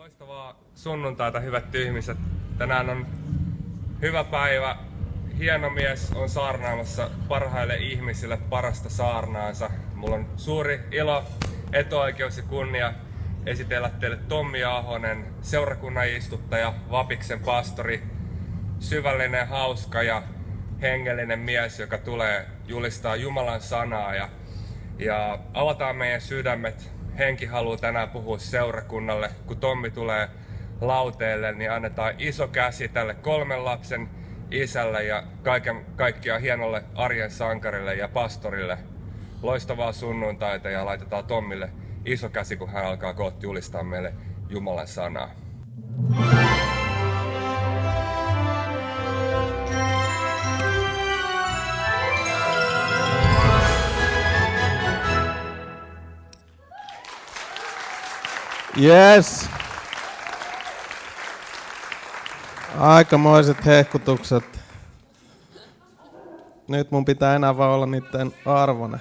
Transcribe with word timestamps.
Loistavaa 0.00 0.60
sunnuntaita, 0.74 1.40
hyvät 1.40 1.74
ihmiset. 1.74 2.18
Tänään 2.58 2.90
on 2.90 3.06
hyvä 4.02 4.24
päivä. 4.24 4.76
Hieno 5.38 5.70
mies 5.70 6.12
on 6.12 6.28
saarnaamassa 6.28 7.10
parhaille 7.28 7.76
ihmisille 7.76 8.36
parasta 8.36 8.90
saarnaansa. 8.90 9.70
Mulla 9.94 10.14
on 10.14 10.26
suuri 10.36 10.80
ilo, 10.90 11.24
etuoikeus 11.72 12.36
ja 12.36 12.42
kunnia 12.42 12.92
esitellä 13.46 13.90
teille 13.90 14.16
Tommi 14.16 14.64
Ahonen, 14.64 15.26
seurakunnan 15.42 16.08
istuttaja, 16.08 16.74
Vapiksen 16.90 17.40
pastori, 17.40 18.02
syvällinen, 18.78 19.48
hauska 19.48 20.02
ja 20.02 20.22
hengellinen 20.82 21.38
mies, 21.38 21.78
joka 21.78 21.98
tulee 21.98 22.46
julistaa 22.66 23.16
Jumalan 23.16 23.60
sanaa 23.60 24.14
ja, 24.14 24.28
ja 24.98 25.38
avataan 25.54 25.96
meidän 25.96 26.20
sydämet. 26.20 26.99
Henki 27.18 27.46
haluaa 27.46 27.76
tänään 27.76 28.10
puhua 28.10 28.38
seurakunnalle. 28.38 29.30
Kun 29.46 29.56
Tommi 29.56 29.90
tulee 29.90 30.28
lauteelle, 30.80 31.52
niin 31.52 31.72
annetaan 31.72 32.14
iso 32.18 32.48
käsi 32.48 32.88
tälle 32.88 33.14
kolmen 33.14 33.64
lapsen 33.64 34.08
isälle 34.50 35.04
ja 35.04 35.22
kaiken 35.42 35.86
kaikkiaan 35.96 36.40
hienolle 36.40 36.84
arjen 36.94 37.30
sankarille 37.30 37.94
ja 37.94 38.08
pastorille. 38.08 38.78
Loistavaa 39.42 39.92
sunnuntaita 39.92 40.70
ja 40.70 40.84
laitetaan 40.84 41.24
Tommille 41.24 41.70
iso 42.04 42.28
käsi, 42.28 42.56
kun 42.56 42.70
hän 42.70 42.84
alkaa 42.86 43.14
kohti 43.14 43.46
julistaa 43.46 43.82
meille 43.82 44.14
Jumalan 44.48 44.88
sanaa. 44.88 45.30
Yes. 58.78 59.48
Aikamoiset 62.78 63.66
hehkutukset. 63.66 64.44
Nyt 66.68 66.90
mun 66.90 67.04
pitää 67.04 67.36
enää 67.36 67.56
vaan 67.56 67.70
olla 67.70 67.86
niiden 67.86 68.34
arvone. 68.46 69.00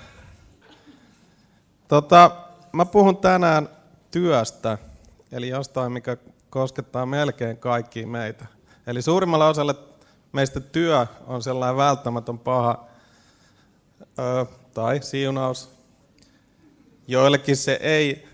Tota, 1.88 2.32
mä 2.72 2.86
puhun 2.86 3.18
tänään 3.18 3.70
työstä, 4.12 4.78
eli 5.32 5.50
jostain, 5.50 5.92
mikä 5.92 6.18
koskettaa 6.50 7.06
melkein 7.06 7.58
kaikkia 7.58 8.08
meitä. 8.08 8.46
Eli 8.88 9.02
suurimmalla 9.02 9.48
osalla 9.48 9.76
meistä 10.32 10.60
työ 10.60 11.08
on 11.28 11.44
sellainen 11.44 11.78
välttämätön 11.78 12.40
paha 12.40 12.86
ö, 14.20 14.46
tai 14.74 15.02
siunaus. 15.04 15.72
Joillekin 17.08 17.58
se 17.58 17.80
ei 17.82 18.29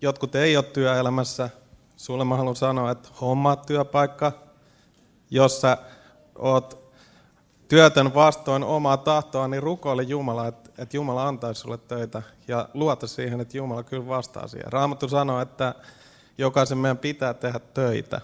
jotkut 0.00 0.34
ei 0.34 0.56
ole 0.56 0.64
työelämässä, 0.64 1.50
sulle 1.96 2.24
mä 2.24 2.36
haluan 2.36 2.56
sanoa, 2.56 2.90
että 2.90 3.08
hommaa 3.20 3.56
työpaikka, 3.56 4.32
jossa 5.30 5.76
oot 6.38 6.92
työtön 7.68 8.14
vastoin 8.14 8.64
omaa 8.64 8.96
tahtoa, 8.96 9.48
niin 9.48 9.62
rukoile 9.62 10.02
Jumala, 10.02 10.46
että, 10.46 10.70
että 10.78 10.96
Jumala 10.96 11.28
antaisi 11.28 11.60
sulle 11.60 11.78
töitä 11.78 12.22
ja 12.48 12.68
luota 12.74 13.06
siihen, 13.06 13.40
että 13.40 13.56
Jumala 13.56 13.82
kyllä 13.82 14.08
vastaa 14.08 14.48
siihen. 14.48 14.72
Raamattu 14.72 15.08
sanoo, 15.08 15.40
että 15.40 15.74
jokaisen 16.38 16.78
meidän 16.78 16.98
pitää 16.98 17.34
tehdä 17.34 17.60
töitä. 17.74 18.20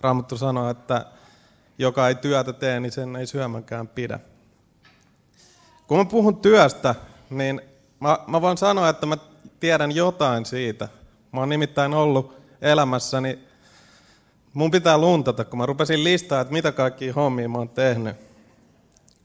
Raamattu 0.00 0.36
sanoo, 0.36 0.70
että 0.70 1.06
joka 1.78 2.08
ei 2.08 2.14
työtä 2.14 2.52
tee, 2.52 2.80
niin 2.80 2.92
sen 2.92 3.16
ei 3.16 3.26
syömänkään 3.26 3.88
pidä. 3.88 4.20
Kun 5.86 5.98
mä 5.98 6.04
puhun 6.04 6.36
työstä, 6.36 6.94
niin 7.30 7.60
mä, 8.00 8.18
mä 8.26 8.40
voin 8.40 8.58
sanoa, 8.58 8.88
että 8.88 9.06
mä 9.06 9.16
tiedän 9.60 9.92
jotain 9.92 10.46
siitä. 10.46 10.88
Mä 11.32 11.40
oon 11.40 11.48
nimittäin 11.48 11.94
ollut 11.94 12.38
elämässäni, 12.62 13.38
mun 14.54 14.70
pitää 14.70 14.98
luntata, 14.98 15.44
kun 15.44 15.58
mä 15.58 15.66
rupesin 15.66 16.04
listaa, 16.04 16.40
että 16.40 16.52
mitä 16.52 16.72
kaikkia 16.72 17.12
hommia 17.12 17.48
mä 17.48 17.58
oon 17.58 17.68
tehnyt. 17.68 18.16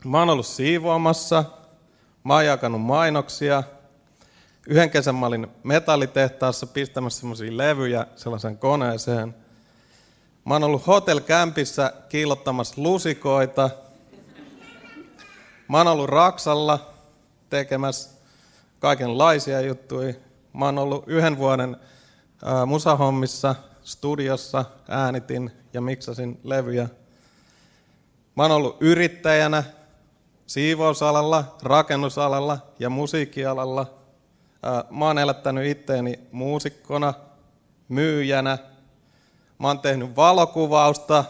Mä 0.05 0.19
oon 0.19 0.29
ollut 0.29 0.45
siivoamassa, 0.45 1.43
mä 2.23 2.33
oon 2.33 2.45
jakanut 2.45 2.81
mainoksia, 2.81 3.63
yhden 4.67 4.89
kesän 4.89 5.15
mä 5.15 5.25
olin 5.25 5.47
metallitehtaassa 5.63 6.67
pistämässä 6.67 7.19
semmoisia 7.19 7.57
levyjä 7.57 8.07
sellaisen 8.15 8.57
koneeseen. 8.57 9.35
Mä 10.45 10.53
oon 10.53 10.63
ollut 10.63 10.87
hotel 10.87 11.19
kämpissä 11.19 11.93
kiillottamassa 12.09 12.73
lusikoita. 12.77 13.69
Mä 15.67 15.77
oon 15.77 15.87
ollut 15.87 16.09
Raksalla 16.09 16.93
tekemässä 17.49 18.12
kaikenlaisia 18.83 19.61
juttuja. 19.61 20.13
Mä 20.53 20.65
oon 20.65 20.77
ollut 20.77 21.03
yhden 21.07 21.37
vuoden 21.37 21.77
musahommissa, 22.65 23.55
studiossa, 23.83 24.65
äänitin 24.87 25.51
ja 25.73 25.81
miksasin 25.81 26.39
levyjä. 26.43 26.89
Mä 28.35 28.43
oon 28.43 28.51
ollut 28.51 28.77
yrittäjänä, 28.79 29.63
siivousalalla, 30.47 31.55
rakennusalalla 31.61 32.57
ja 32.79 32.89
musiikkialalla. 32.89 33.85
Mä 34.89 35.05
oon 35.05 35.17
elättänyt 35.17 35.65
itteeni 35.65 36.19
muusikkona, 36.31 37.13
myyjänä. 37.89 38.57
Mä 39.59 39.67
oon 39.67 39.79
tehnyt 39.79 40.15
valokuvausta 40.15 41.25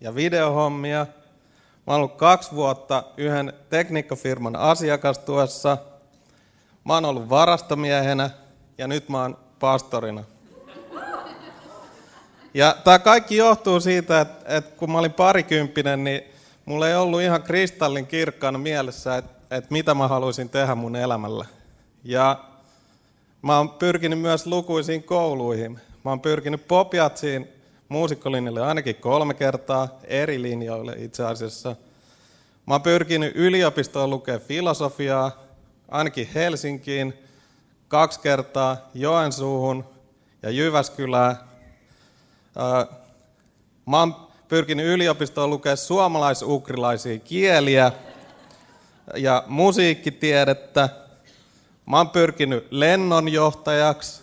ja 0.00 0.14
videohommia. 0.14 1.06
Mä 1.86 1.92
oon 1.92 1.96
ollut 1.96 2.16
kaksi 2.16 2.52
vuotta 2.52 3.04
yhden 3.16 3.52
tekniikkafirman 3.70 4.56
asiakastuessa– 4.56 5.78
Mä 6.84 6.94
oon 6.94 7.04
ollut 7.04 7.28
varastomiehenä 7.28 8.30
ja 8.78 8.88
nyt 8.88 9.08
mä 9.08 9.22
oon 9.22 9.38
pastorina. 9.60 10.24
Ja 12.54 12.76
tämä 12.84 12.98
kaikki 12.98 13.36
johtuu 13.36 13.80
siitä, 13.80 14.20
että, 14.20 14.56
että 14.56 14.76
kun 14.76 14.92
mä 14.92 14.98
olin 14.98 15.12
parikymppinen, 15.12 16.04
niin 16.04 16.22
mulla 16.64 16.88
ei 16.88 16.94
ollut 16.94 17.20
ihan 17.20 17.42
kristallin 17.42 18.06
kirkkaana 18.06 18.58
mielessä, 18.58 19.16
että, 19.16 19.56
että 19.56 19.72
mitä 19.72 19.94
mä 19.94 20.08
haluaisin 20.08 20.48
tehdä 20.48 20.74
mun 20.74 20.96
elämällä. 20.96 21.46
Ja 22.04 22.44
mä 23.42 23.58
oon 23.58 23.70
pyrkinyt 23.70 24.20
myös 24.20 24.46
lukuisiin 24.46 25.02
kouluihin. 25.02 25.80
Mä 26.04 26.10
oon 26.10 26.20
pyrkinyt 26.20 26.68
Popiatsiin 26.68 27.48
muusikkolinjalle 27.88 28.62
ainakin 28.62 28.96
kolme 28.96 29.34
kertaa, 29.34 29.88
eri 30.04 30.42
linjoille 30.42 30.94
itse 30.98 31.24
asiassa. 31.24 31.76
Mä 32.66 32.74
oon 32.74 32.82
pyrkinyt 32.82 33.32
yliopistoon 33.36 34.10
lukea 34.10 34.38
filosofiaa, 34.38 35.41
ainakin 35.92 36.28
Helsinkiin, 36.34 37.14
kaksi 37.88 38.20
kertaa 38.20 38.76
Joensuuhun 38.94 39.84
ja 40.42 40.50
Jyväskylään. 40.50 41.36
Mä 43.86 43.98
oon 43.98 44.16
pyrkinyt 44.48 44.86
yliopistoon 44.86 45.50
lukea 45.50 45.76
suomalais-ukrilaisia 45.76 47.18
kieliä 47.18 47.92
ja 49.16 49.44
musiikkitiedettä. 49.46 50.88
Mä 51.86 51.96
oon 51.96 52.10
pyrkinyt 52.10 52.66
lennonjohtajaksi. 52.70 54.22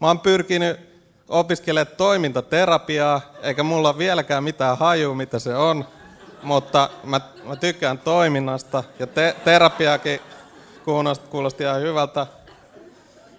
Mä 0.00 0.06
oon 0.06 0.20
pyrkinyt 0.20 0.80
opiskelemaan 1.28 1.96
toimintaterapiaa, 1.96 3.20
eikä 3.42 3.62
mulla 3.62 3.98
vieläkään 3.98 4.44
mitään 4.44 4.78
hajua, 4.78 5.14
mitä 5.14 5.38
se 5.38 5.54
on 5.56 5.84
mutta 6.42 6.90
mä, 7.04 7.20
mä 7.44 7.56
tykkään 7.56 7.98
toiminnasta 7.98 8.84
ja 8.98 9.06
te, 9.06 9.36
terapiakin 9.44 10.20
kuulosti, 10.84 11.28
kuulosti 11.28 11.64
ihan 11.64 11.80
hyvältä. 11.80 12.26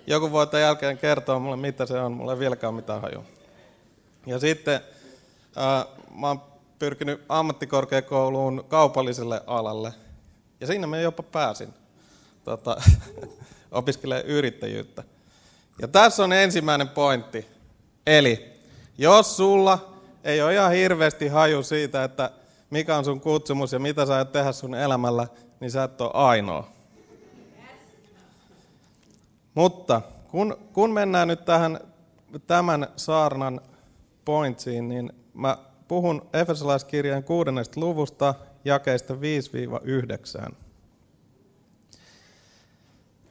Joku 0.08 0.32
voi 0.32 0.48
tämän 0.48 0.62
jälkeen 0.62 0.98
kertoa 0.98 1.40
mulle, 1.40 1.58
mitä 1.58 1.86
se 1.86 2.00
on. 2.00 2.12
Mulla 2.12 2.34
ei 2.34 2.40
vieläkään 2.40 2.74
mitään 2.74 3.02
hajua. 3.02 3.24
Ja 4.26 4.40
sitten 4.40 4.82
ää, 5.56 5.86
mä 6.16 6.28
oon 6.28 6.42
pyrkinyt 6.80 7.22
ammattikorkeakouluun 7.30 8.66
kaupalliselle 8.68 9.42
alalle. 9.48 9.94
Ja 10.62 10.68
siinä 10.68 10.88
mä 10.88 11.00
jopa 11.00 11.24
pääsin 11.24 11.74
tota, 12.44 12.82
opiskelemaan 13.72 14.26
yrittäjyyttä. 14.26 15.04
Ja 15.82 15.88
tässä 15.88 16.24
on 16.24 16.34
ensimmäinen 16.34 16.90
pointti. 16.90 17.48
Eli 18.08 18.54
jos 18.98 19.38
sulla 19.38 19.94
ei 20.24 20.42
ole 20.42 20.54
ihan 20.54 20.72
hirveästi 20.72 21.28
haju 21.28 21.64
siitä, 21.64 22.04
että 22.04 22.30
mikä 22.74 22.98
on 22.98 23.06
sun 23.06 23.22
kutsumus 23.22 23.74
ja 23.74 23.80
mitä 23.80 24.06
sä 24.06 24.16
aiot 24.16 24.32
tehdä 24.32 24.52
sun 24.52 24.76
elämällä, 24.76 25.28
niin 25.60 25.72
sä 25.72 25.84
et 25.84 26.02
ole 26.02 26.12
ainoa. 26.14 26.68
Mutta 29.56 30.02
kun, 30.32 30.58
kun 30.74 30.92
mennään 30.92 31.28
nyt 31.28 31.46
tähän 31.46 31.80
tämän 32.48 32.88
saarnan 32.96 33.62
pointsiin, 34.26 34.90
niin 34.90 35.14
mä 35.34 35.58
puhun 35.88 36.30
Efesolaiskirjan 36.34 37.24
kuudennesta 37.24 37.80
luvusta 37.80 38.34
jakeista 38.66 39.14
5-9. 40.50 40.54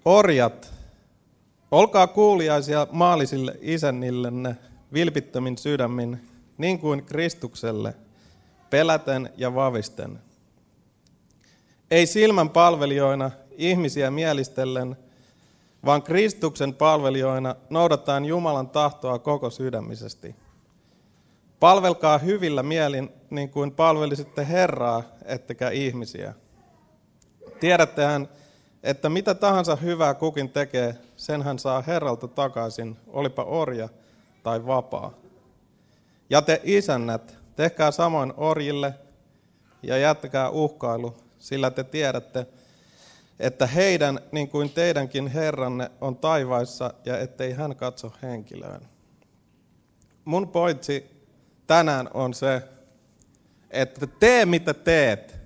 Orjat, 0.05 0.73
olkaa 1.71 2.07
kuuliaisia 2.07 2.87
maallisille 2.91 3.59
isännillenne 3.61 4.57
vilpittömin 4.93 5.59
sydämin, 5.59 6.29
niin 6.59 6.79
kuin 6.79 7.05
Kristukselle– 7.05 7.95
peläten 8.73 9.31
ja 9.37 9.55
vavisten. 9.55 10.21
Ei 11.91 12.07
silmän 12.07 12.51
palvelijoina 12.51 13.31
ihmisiä 13.51 14.11
mielistellen, 14.11 14.97
vaan 15.85 16.03
Kristuksen 16.03 16.75
palvelijoina 16.75 17.57
noudataan 17.71 18.25
Jumalan 18.25 18.69
tahtoa 18.69 19.19
koko 19.19 19.51
sydämisesti. 19.51 20.35
Palvelkaa 21.61 22.19
hyvillä 22.19 22.63
mielin 22.63 23.11
niin 23.31 23.51
kuin 23.51 23.73
palvelisitte 23.73 24.49
Herraa, 24.49 25.03
ettekä 25.25 25.71
ihmisiä. 25.71 26.35
Tiedättehän, 27.61 28.29
että 28.83 29.09
mitä 29.09 29.35
tahansa 29.35 29.77
hyvää 29.77 30.15
kukin 30.15 30.51
tekee, 30.51 30.95
sen 31.17 31.43
hän 31.43 31.59
saa 31.59 31.83
Herralta 31.83 32.29
takaisin, 32.29 32.97
olipa 33.07 33.45
orja 33.45 33.89
tai 34.43 34.67
vapaa. 34.67 35.13
Ja 36.31 36.43
te 36.43 36.61
isännät, 36.65 37.42
tehkää 37.57 37.91
samoin 37.91 38.33
orjille 38.37 38.95
ja 39.83 39.99
jättäkää 39.99 40.51
uhkailu, 40.51 41.17
sillä 41.39 41.71
te 41.71 41.85
tiedätte, 41.85 42.47
että 43.41 43.67
heidän, 43.67 44.21
niin 44.33 44.49
kuin 44.49 44.71
teidänkin 44.71 45.27
Herranne, 45.27 45.91
on 46.01 46.17
taivaissa 46.17 46.95
ja 47.05 47.19
ettei 47.19 47.53
hän 47.53 47.77
katso 47.77 48.13
henkilöön. 48.23 48.89
Mun 50.25 50.49
pointsi 50.49 51.27
tänään 51.67 52.11
on 52.15 52.35
se, 52.35 52.63
että 53.71 54.07
tee 54.07 54.47
mitä 54.47 54.75
teet, 54.75 55.37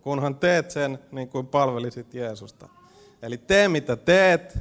kunhan 0.00 0.34
teet 0.34 0.70
sen 0.70 0.98
niin 1.12 1.28
kuin 1.28 1.46
palvelisit 1.46 2.14
Jeesusta. 2.14 2.68
Eli 3.22 3.38
tee 3.38 3.68
mitä 3.68 3.96
teet, 3.96 4.58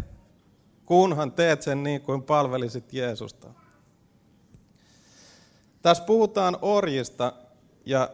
kunhan 0.86 1.32
teet 1.32 1.62
sen 1.62 1.84
niin 1.84 2.02
kuin 2.02 2.24
palvelisit 2.24 2.94
Jeesusta. 2.94 3.48
Tässä 5.88 6.04
puhutaan 6.04 6.58
orjista 6.62 7.34
ja 7.86 8.10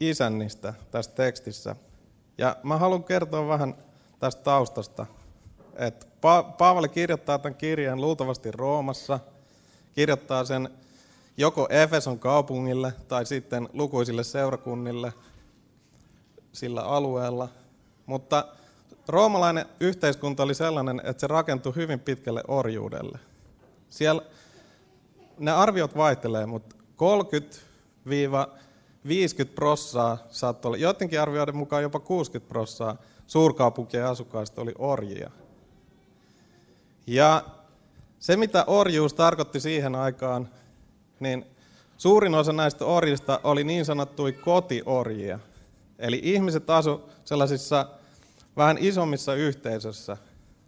isännistä 0.00 0.74
tässä 0.90 1.10
tekstissä. 1.10 1.76
Ja 2.38 2.56
mä 2.62 2.76
haluan 2.76 3.04
kertoa 3.04 3.48
vähän 3.48 3.74
tästä 4.18 4.42
taustasta. 4.42 5.06
Että 5.74 6.06
pa- 6.06 6.52
Paavali 6.58 6.88
kirjoittaa 6.88 7.38
tämän 7.38 7.54
kirjan 7.54 8.00
luultavasti 8.00 8.50
Roomassa, 8.50 9.20
kirjoittaa 9.94 10.44
sen 10.44 10.70
joko 11.36 11.66
Efeson 11.70 12.18
kaupungille 12.18 12.92
tai 13.08 13.26
sitten 13.26 13.68
lukuisille 13.72 14.24
seurakunnille 14.24 15.12
sillä 16.52 16.82
alueella. 16.82 17.48
Mutta 18.06 18.48
roomalainen 19.08 19.66
yhteiskunta 19.80 20.42
oli 20.42 20.54
sellainen, 20.54 21.00
että 21.04 21.20
se 21.20 21.26
rakentui 21.26 21.74
hyvin 21.74 22.00
pitkälle 22.00 22.42
orjuudelle. 22.48 23.18
Siellä 23.90 24.22
ne 25.38 25.52
arviot 25.52 25.96
vaihtelee, 25.96 26.46
mutta 26.46 26.75
30-50 26.96 26.98
prossaa 29.54 30.18
saattoi 30.30 30.68
olla, 30.68 30.76
joidenkin 30.76 31.20
arvioiden 31.20 31.56
mukaan 31.56 31.82
jopa 31.82 32.00
60 32.00 32.48
prossaa 32.48 32.96
suurkaupunkien 33.26 34.06
asukkaista 34.06 34.62
oli 34.62 34.72
orjia. 34.78 35.30
Ja 37.06 37.44
se, 38.18 38.36
mitä 38.36 38.64
orjuus 38.66 39.14
tarkoitti 39.14 39.60
siihen 39.60 39.94
aikaan, 39.94 40.48
niin 41.20 41.46
suurin 41.96 42.34
osa 42.34 42.52
näistä 42.52 42.84
orjista 42.84 43.40
oli 43.44 43.64
niin 43.64 43.84
sanottuja 43.84 44.32
kotiorjia. 44.32 45.38
Eli 45.98 46.20
ihmiset 46.22 46.70
asu 46.70 47.10
sellaisissa 47.24 47.86
vähän 48.56 48.78
isommissa 48.80 49.34
yhteisössä. 49.34 50.16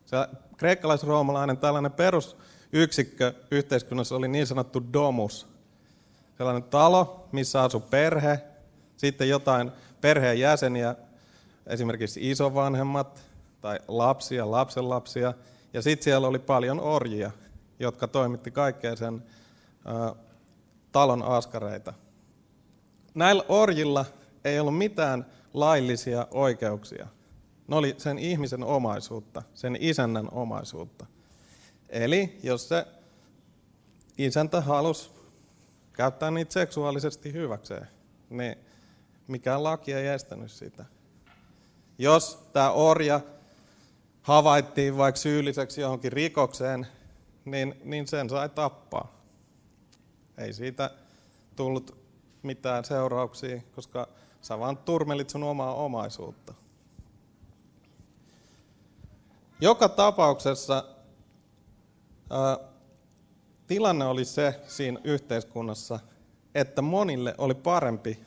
Se 0.05 0.17
kreikkalais-roomalainen 0.57 1.57
tällainen 1.57 1.93
perusyksikkö 1.93 3.35
yhteiskunnassa 3.51 4.17
oli 4.17 4.29
niin 4.29 4.47
sanottu 4.47 4.83
domus. 4.93 5.47
Sellainen 6.39 6.63
talo, 6.63 7.29
missä 7.33 7.63
asui 7.63 7.81
perhe, 7.81 8.41
sitten 8.97 9.29
jotain 9.29 9.73
perheen 10.01 10.41
jäseniä, 10.41 10.97
esimerkiksi 11.67 12.31
isovanhemmat 12.31 13.23
tai 13.61 13.79
lapsia, 13.89 14.51
lapsenlapsia. 14.51 15.35
Ja 15.73 15.83
sitten 15.83 16.05
siellä 16.05 16.29
oli 16.29 16.39
paljon 16.39 16.81
orjia, 16.81 17.31
jotka 17.79 18.09
toimitti 18.09 18.51
kaikkea 18.51 18.97
sen 18.97 19.23
ä, 19.87 20.15
talon 20.93 21.23
askareita. 21.23 21.93
Näillä 23.15 23.45
orjilla 23.49 24.05
ei 24.45 24.61
ollut 24.61 24.79
mitään 24.79 25.27
laillisia 25.55 26.27
oikeuksia. 26.31 27.07
Ne 27.69 27.77
oli 27.77 27.95
sen 27.99 28.19
ihmisen 28.19 28.65
omaisuutta, 28.65 29.43
sen 29.55 29.77
isännän 29.81 30.29
omaisuutta. 30.33 31.07
Eli 31.89 32.39
jos 32.43 32.69
se 32.69 32.87
isäntä 34.19 34.61
halusi 34.61 35.18
käyttää 35.99 36.31
niitä 36.31 36.53
seksuaalisesti 36.53 37.33
hyväkseen, 37.33 37.89
niin 38.31 38.57
mikään 39.29 39.65
laki 39.65 39.93
ei 39.93 40.07
estänyt 40.07 40.51
sitä. 40.53 40.85
Jos 41.99 42.49
tämä 42.53 42.71
orja 42.71 43.21
havaittiin 44.23 44.97
vaikka 44.97 45.19
syylliseksi 45.19 45.81
johonkin 45.81 46.13
rikokseen, 46.13 46.87
niin, 47.45 47.81
niin 47.85 48.07
sen 48.07 48.31
sai 48.31 48.49
tappaa. 48.49 49.13
Ei 50.37 50.53
siitä 50.53 50.91
tullut 51.57 51.99
mitään 52.43 52.85
seurauksia, 52.85 53.61
koska 53.75 54.09
sä 54.41 54.59
vaan 54.59 54.77
turmelit 54.77 55.31
sun 55.31 55.43
omaa 55.43 55.75
omaisuutta. 55.75 56.55
Joka 59.61 59.89
tapauksessa 59.89 60.85
ää, 62.31 62.59
tilanne 63.69 64.05
oli 64.05 64.25
se 64.25 64.61
siinä 64.69 65.01
yhteiskunnassa, 65.05 66.01
että 66.55 66.83
monille 66.83 67.35
oli 67.39 67.55
parempi 67.55 68.19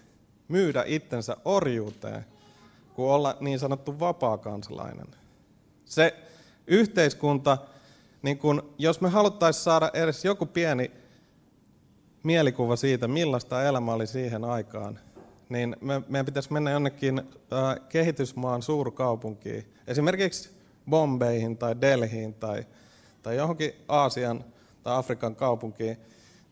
myydä 0.47 0.83
itsensä 0.87 1.37
orjuuteen 1.45 2.25
kuin 2.93 3.09
olla 3.09 3.37
niin 3.39 3.59
sanottu 3.59 3.99
vapaa 3.99 4.37
kansalainen. 4.37 5.07
Se 5.85 6.15
yhteiskunta, 6.67 7.57
niin 8.21 8.37
kun, 8.37 8.73
jos 8.77 9.01
me 9.01 9.09
haluttaisiin 9.09 9.63
saada 9.63 9.91
edes 9.93 10.25
joku 10.25 10.45
pieni 10.45 10.91
mielikuva 12.23 12.75
siitä, 12.75 13.07
millaista 13.07 13.63
elämä 13.63 13.93
oli 13.93 14.07
siihen 14.07 14.43
aikaan, 14.43 14.99
niin 15.49 15.75
me, 15.81 16.01
meidän 16.07 16.25
pitäisi 16.25 16.53
mennä 16.53 16.71
jonnekin 16.71 17.19
äh, 17.19 17.87
kehitysmaan 17.89 18.61
suurkaupunkiin, 18.61 19.73
esimerkiksi 19.87 20.49
Bombeihin 20.89 21.57
tai 21.57 21.81
Delhiin 21.81 22.33
tai, 22.33 22.65
tai 23.23 23.35
johonkin 23.35 23.73
Aasian 23.87 24.43
tai 24.83 24.97
Afrikan 24.97 25.35
kaupunkiin, 25.35 25.97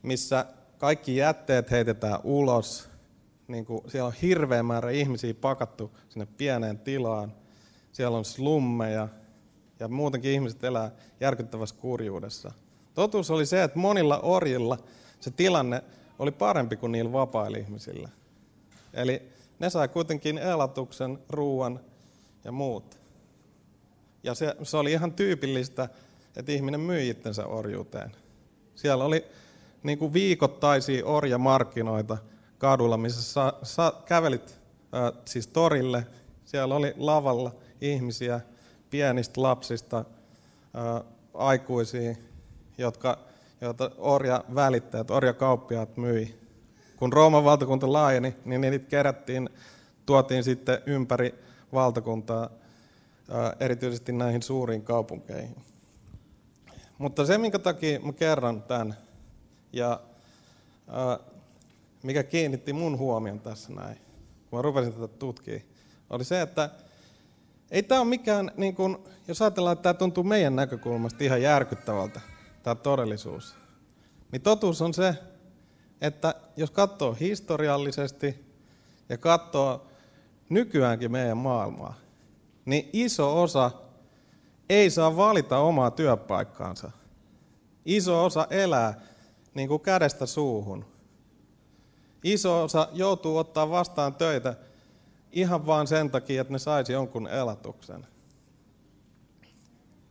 missä 0.02 0.46
kaikki 0.78 1.16
jätteet 1.16 1.72
heitetään 1.72 2.20
ulos, 2.24 2.90
niin 3.48 3.66
kuin 3.66 3.82
siellä 3.88 4.08
on 4.08 4.14
hirveä 4.22 4.64
määrä 4.64 4.92
ihmisiä 4.92 5.34
pakattu 5.34 5.98
sinne 6.10 6.28
pieneen 6.38 6.80
tilaan, 6.80 7.34
siellä 7.92 8.18
on 8.18 8.26
slummeja 8.26 9.08
ja 9.80 9.88
muutenkin 9.88 10.32
ihmiset 10.32 10.64
elää 10.64 10.92
järkyttävässä 11.20 11.76
kurjuudessa. 11.80 12.52
Totuus 12.94 13.32
oli 13.32 13.46
se, 13.46 13.64
että 13.64 13.80
monilla 13.80 14.20
orjilla 14.20 14.78
se 15.20 15.32
tilanne 15.32 15.84
oli 16.20 16.32
parempi 16.32 16.76
kuin 16.76 16.92
niillä 16.92 17.12
vapailla 17.12 17.58
ihmisillä. 17.58 18.10
Eli 18.94 19.22
ne 19.60 19.70
sai 19.70 19.88
kuitenkin 19.88 20.38
elatuksen, 20.38 21.20
ruoan 21.30 21.80
ja 22.44 22.52
muut. 22.52 23.00
Ja 24.24 24.34
se, 24.34 24.56
se 24.64 24.78
oli 24.78 24.92
ihan 24.92 25.14
tyypillistä, 25.14 25.90
että 26.40 26.52
ihminen 26.52 26.80
myi 26.80 27.10
itsensä 27.10 27.46
orjuuteen. 27.46 28.12
Siellä 28.76 29.04
oli 29.04 29.26
niin 29.84 29.98
kuin 29.98 30.14
viikoittaisia 30.14 31.06
orjamarkkinoita 31.06 32.18
kadulla, 32.58 32.98
missä 32.98 33.22
sa, 33.22 33.54
sa, 33.64 33.94
kävelit 34.06 34.60
ää, 34.92 35.12
siis 35.26 35.48
torille. 35.48 36.08
Siellä 36.46 36.76
oli 36.76 36.94
lavalla 36.98 37.56
ihmisiä, 37.82 38.42
pienistä 38.90 39.42
lapsista, 39.42 40.06
ää, 40.74 41.04
aikuisia, 41.34 42.16
jotka, 42.78 43.20
joita 43.62 43.92
orja 43.98 44.44
välittäjät, 44.56 45.12
orjakauppiaat 45.12 45.98
myi. 45.98 46.40
Kun 46.98 47.14
Rooman 47.14 47.44
valtakunta 47.44 47.94
laajeni, 47.94 48.36
niin 48.46 48.62
niitä 48.62 48.90
kerättiin, 48.90 49.50
tuotiin 50.06 50.44
sitten 50.44 50.82
ympäri 50.86 51.36
valtakuntaa, 51.74 52.50
erityisesti 53.60 54.12
näihin 54.12 54.44
suuriin 54.44 54.82
kaupunkeihin. 54.82 55.56
Mutta 57.00 57.26
se, 57.26 57.38
minkä 57.38 57.60
takia 57.60 58.00
mä 58.00 58.14
kerron 58.14 58.64
tämän, 58.64 58.98
ja 59.74 60.00
ää, 60.88 61.20
mikä 62.04 62.24
kiinnitti 62.24 62.74
mun 62.74 62.98
huomion 62.98 63.40
tässä 63.40 63.74
näin, 63.74 63.98
kun 64.50 64.60
mä 64.60 64.62
rupesin 64.62 64.94
tätä 64.94 65.08
tutkia, 65.08 65.60
oli 66.10 66.24
se, 66.24 66.42
että 66.42 66.70
ei 67.72 67.84
tämä 67.84 68.02
ole 68.02 68.10
mikään, 68.10 68.52
niin 68.58 68.76
kun, 68.76 69.04
jos 69.28 69.42
ajatellaan, 69.42 69.74
että 69.74 69.84
tämä 69.84 69.94
tuntuu 69.94 70.24
meidän 70.24 70.56
näkökulmasta 70.56 71.24
ihan 71.24 71.42
järkyttävältä, 71.42 72.22
tämä 72.64 72.76
todellisuus, 72.76 73.56
niin 74.32 74.42
totuus 74.42 74.82
on 74.82 74.94
se, 74.94 75.16
että 76.02 76.36
jos 76.58 76.72
katsoo 76.72 77.18
historiallisesti 77.20 78.46
ja 79.10 79.18
katsoo 79.18 79.88
nykyäänkin 80.50 81.12
meidän 81.12 81.38
maailmaa, 81.38 81.94
niin 82.66 82.90
iso 82.94 83.42
osa 83.42 83.72
ei 84.70 84.90
saa 84.90 85.18
valita 85.18 85.58
omaa 85.58 85.92
työpaikkaansa. 85.92 86.92
Iso 87.86 88.26
osa 88.26 88.48
elää 88.50 89.02
niin 89.54 89.68
kuin 89.68 89.82
kädestä 89.82 90.26
suuhun. 90.26 90.86
Iso 92.24 92.64
osa 92.64 92.88
joutuu 92.94 93.38
ottaa 93.38 93.70
vastaan 93.70 94.16
töitä 94.16 94.56
ihan 95.32 95.66
vain 95.66 95.88
sen 95.88 96.12
takia, 96.12 96.42
että 96.42 96.54
ne 96.54 96.60
saisi 96.60 96.94
jonkun 96.94 97.28
elatuksen. 97.28 98.08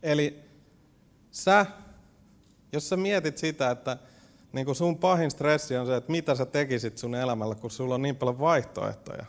Eli 0.03 0.43
sä, 1.31 1.65
jos 2.73 2.89
sä 2.89 2.97
mietit 2.97 3.37
sitä, 3.37 3.71
että 3.71 3.97
niin 4.53 4.65
kuin 4.65 4.75
sun 4.75 4.97
pahin 4.97 5.31
stressi 5.31 5.77
on 5.77 5.85
se, 5.85 5.95
että 5.95 6.11
mitä 6.11 6.35
sä 6.35 6.45
tekisit 6.45 6.97
sun 6.97 7.15
elämällä, 7.15 7.55
kun 7.55 7.71
sulla 7.71 7.95
on 7.95 8.01
niin 8.01 8.15
paljon 8.15 8.39
vaihtoehtoja, 8.39 9.25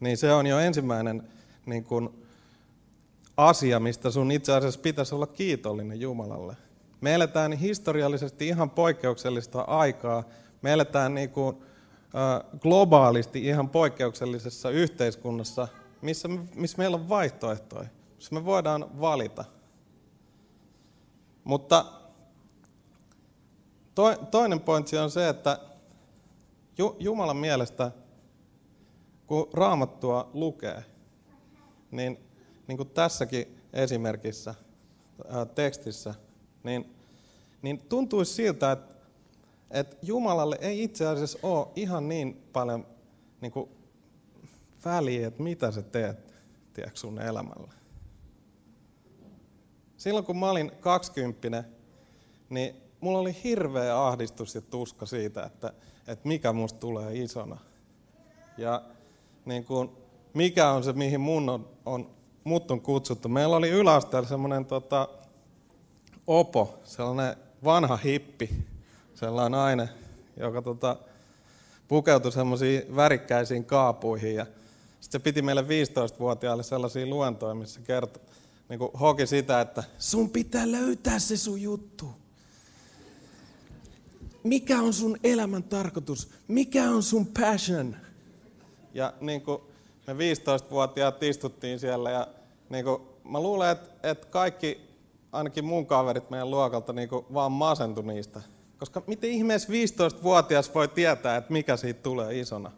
niin 0.00 0.16
se 0.16 0.32
on 0.32 0.46
jo 0.46 0.58
ensimmäinen 0.58 1.28
niin 1.66 1.84
kuin, 1.84 2.19
asia, 3.48 3.80
mistä 3.80 4.10
sun 4.10 4.32
itse 4.32 4.52
asiassa 4.52 4.80
pitäisi 4.80 5.14
olla 5.14 5.26
kiitollinen 5.26 6.00
Jumalalle. 6.00 6.56
Me 7.00 7.14
eletään 7.14 7.52
historiallisesti 7.52 8.48
ihan 8.48 8.70
poikkeuksellista 8.70 9.60
aikaa. 9.60 10.24
Me 10.62 10.72
eletään 10.72 11.14
niin 11.14 11.30
kuin, 11.30 11.56
äh, 11.56 12.60
globaalisti 12.60 13.46
ihan 13.46 13.68
poikkeuksellisessa 13.68 14.70
yhteiskunnassa, 14.70 15.68
missä, 16.02 16.28
missä 16.54 16.78
meillä 16.78 16.94
on 16.94 17.08
vaihtoehtoja, 17.08 17.88
missä 18.16 18.34
me 18.34 18.44
voidaan 18.44 19.00
valita. 19.00 19.44
Mutta 21.44 21.84
to, 23.94 24.16
toinen 24.16 24.60
pointti 24.60 24.98
on 24.98 25.10
se, 25.10 25.28
että 25.28 25.58
Jumalan 26.98 27.36
mielestä, 27.36 27.90
kun 29.26 29.48
raamattua 29.52 30.30
lukee, 30.34 30.84
niin, 31.90 32.29
niin 32.70 32.76
kuin 32.76 32.90
tässäkin 32.90 33.58
esimerkissä, 33.72 34.54
tekstissä, 35.54 36.14
niin, 36.62 36.94
niin 37.62 37.78
tuntuisi 37.88 38.32
siltä, 38.32 38.72
että, 38.72 38.94
että 39.70 39.96
Jumalalle 40.02 40.58
ei 40.60 40.82
itse 40.82 41.06
asiassa 41.06 41.38
ole 41.42 41.66
ihan 41.76 42.08
niin 42.08 42.42
paljon 42.52 42.86
niin 43.40 43.52
kuin 43.52 43.70
väliä, 44.84 45.28
että 45.28 45.42
mitä 45.42 45.70
sä 45.70 45.82
teet 45.82 46.34
tiedätkö, 46.74 46.98
sun 46.98 47.20
elämällä. 47.20 47.72
Silloin 49.96 50.24
kun 50.24 50.38
mä 50.38 50.50
olin 50.50 50.72
20, 50.80 51.64
niin 52.50 52.76
mulla 53.00 53.18
oli 53.18 53.36
hirveä 53.44 54.06
ahdistus 54.06 54.54
ja 54.54 54.60
tuska 54.60 55.06
siitä, 55.06 55.42
että, 55.44 55.72
että 56.06 56.28
mikä 56.28 56.52
musta 56.52 56.78
tulee 56.78 57.16
isona. 57.16 57.58
Ja 58.58 58.82
niin 59.44 59.64
kuin, 59.64 59.90
mikä 60.34 60.70
on 60.70 60.84
se, 60.84 60.92
mihin 60.92 61.20
mun 61.20 61.48
on, 61.48 61.68
on, 61.86 62.19
mut 62.44 62.70
on 62.70 62.80
kutsuttu. 62.80 63.28
Meillä 63.28 63.56
oli 63.56 63.68
yläasteella 63.68 64.28
semmoinen 64.28 64.64
tota, 64.64 65.08
opo, 66.26 66.80
sellainen 66.84 67.36
vanha 67.64 67.96
hippi, 67.96 68.50
sellainen 69.14 69.58
nainen, 69.58 69.88
joka 70.36 70.62
tota, 70.62 70.96
pukeutui 71.88 72.32
semmoisiin 72.32 72.96
värikkäisiin 72.96 73.64
kaapuihin. 73.64 74.34
Ja 74.34 74.46
sitten 75.00 75.20
se 75.20 75.24
piti 75.24 75.42
meille 75.42 75.62
15-vuotiaille 75.62 76.62
sellaisia 76.62 77.06
luentoja, 77.06 77.54
missä 77.54 77.80
kertoi, 77.80 78.22
niin 78.68 78.78
kuin 78.78 78.92
hoki 78.92 79.26
sitä, 79.26 79.60
että 79.60 79.84
sun 79.98 80.30
pitää 80.30 80.72
löytää 80.72 81.18
se 81.18 81.36
sun 81.36 81.62
juttu. 81.62 82.06
Mikä 84.42 84.80
on 84.80 84.92
sun 84.92 85.18
elämän 85.24 85.62
tarkoitus? 85.62 86.30
Mikä 86.48 86.90
on 86.90 87.02
sun 87.02 87.26
passion? 87.26 87.96
Ja 88.94 89.14
niin 89.20 89.42
kuin 89.42 89.62
me 90.14 90.34
15-vuotiaat 90.34 91.22
istuttiin 91.22 91.78
siellä 91.78 92.10
ja 92.10 92.26
niin 92.68 92.84
kuin, 92.84 93.02
mä 93.24 93.40
luulen, 93.40 93.70
että, 93.70 94.10
että 94.10 94.26
kaikki, 94.26 94.80
ainakin 95.32 95.64
mun 95.64 95.86
kaverit 95.86 96.30
meidän 96.30 96.50
luokalta, 96.50 96.92
niin 96.92 97.08
kuin, 97.08 97.26
vaan 97.34 97.52
masentu 97.52 98.02
niistä. 98.02 98.40
Koska 98.78 99.02
miten 99.06 99.30
ihmeessä 99.30 99.68
15-vuotias 99.68 100.74
voi 100.74 100.88
tietää, 100.88 101.36
että 101.36 101.52
mikä 101.52 101.76
siitä 101.76 102.02
tulee 102.02 102.38
isona? 102.38 102.72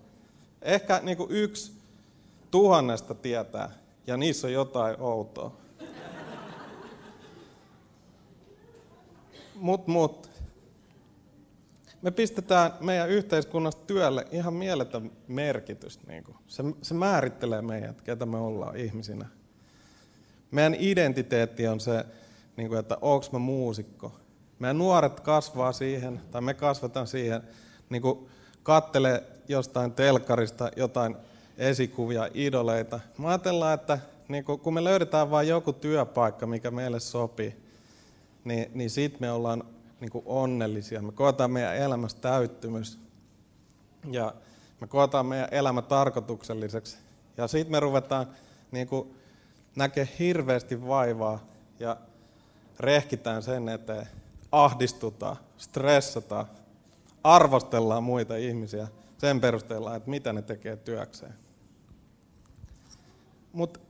Ehkä 0.62 1.00
niin 1.02 1.16
kuin 1.16 1.30
yksi 1.30 1.72
tuhannesta 2.50 3.14
tietää, 3.14 3.70
ja 4.06 4.16
niissä 4.16 4.46
on 4.46 4.52
jotain 4.52 4.96
outoa. 5.00 5.52
Mut, 9.54 9.86
mut. 9.86 10.31
Me 12.02 12.10
pistetään 12.10 12.72
meidän 12.80 13.08
yhteiskunnasta 13.08 13.86
työlle 13.86 14.26
ihan 14.30 14.54
mieletön 14.54 15.10
merkitys. 15.28 16.06
Niin 16.06 16.24
kuin. 16.24 16.36
Se, 16.46 16.62
se 16.82 16.94
määrittelee 16.94 17.62
meidät, 17.62 18.02
ketä 18.02 18.26
me 18.26 18.36
ollaan 18.36 18.76
ihmisinä. 18.76 19.26
Meidän 20.50 20.76
identiteetti 20.78 21.68
on 21.68 21.80
se, 21.80 22.04
niin 22.56 22.68
kuin, 22.68 22.80
että 22.80 22.98
onko 23.00 23.26
mä 23.32 23.38
muusikko. 23.38 24.12
Meidän 24.58 24.78
nuoret 24.78 25.20
kasvaa 25.20 25.72
siihen, 25.72 26.20
tai 26.30 26.40
me 26.40 26.54
kasvataan 26.54 27.06
siihen, 27.06 27.42
niin 27.90 28.02
kuin 28.02 28.28
kattelee 28.62 29.22
jostain 29.48 29.92
telkkarista 29.92 30.70
jotain 30.76 31.16
esikuvia, 31.58 32.28
idoleita. 32.34 33.00
Mä 33.18 33.28
ajatellaan, 33.28 33.74
että 33.74 33.98
niin 34.28 34.44
kun 34.44 34.74
me 34.74 34.84
löydetään 34.84 35.30
vain 35.30 35.48
joku 35.48 35.72
työpaikka, 35.72 36.46
mikä 36.46 36.70
meille 36.70 37.00
sopii, 37.00 37.56
niin, 38.44 38.70
niin 38.74 38.90
siitä 38.90 39.16
me 39.20 39.32
ollaan 39.32 39.64
niin 40.02 40.22
onnellisia. 40.24 41.02
Me 41.02 41.12
koetaan 41.12 41.50
meidän 41.50 41.76
elämässä 41.76 42.18
täyttymys 42.20 42.98
ja 44.10 44.34
me 44.80 44.86
koetaan 44.86 45.26
meidän 45.26 45.48
elämä 45.50 45.82
tarkoitukselliseksi. 45.82 46.98
Ja 47.36 47.48
sitten 47.48 47.72
me 47.72 47.80
ruvetaan 47.80 48.26
niin 48.70 48.88
näkemään 49.76 50.14
hirveästi 50.18 50.86
vaivaa 50.86 51.38
ja 51.80 51.96
rehkitään 52.80 53.42
sen 53.42 53.68
eteen, 53.68 54.08
ahdistutaan, 54.52 55.36
stressataan, 55.58 56.46
arvostellaan 57.24 58.02
muita 58.02 58.36
ihmisiä 58.36 58.88
sen 59.18 59.40
perusteella, 59.40 59.96
että 59.96 60.10
mitä 60.10 60.32
ne 60.32 60.42
tekee 60.42 60.76
työkseen. 60.76 61.34
Mutta 63.52 63.80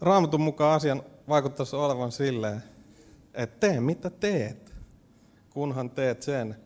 Raamatun 0.00 0.40
mukaan 0.40 0.74
asian 0.74 1.02
vaikuttaisi 1.28 1.76
olevan 1.76 2.12
silleen, 2.12 2.62
että 3.36 3.66
tee 3.66 3.80
mitä 3.80 4.10
teet, 4.10 4.74
kunhan 5.50 5.90
teet 5.90 6.22
sen, 6.22 6.56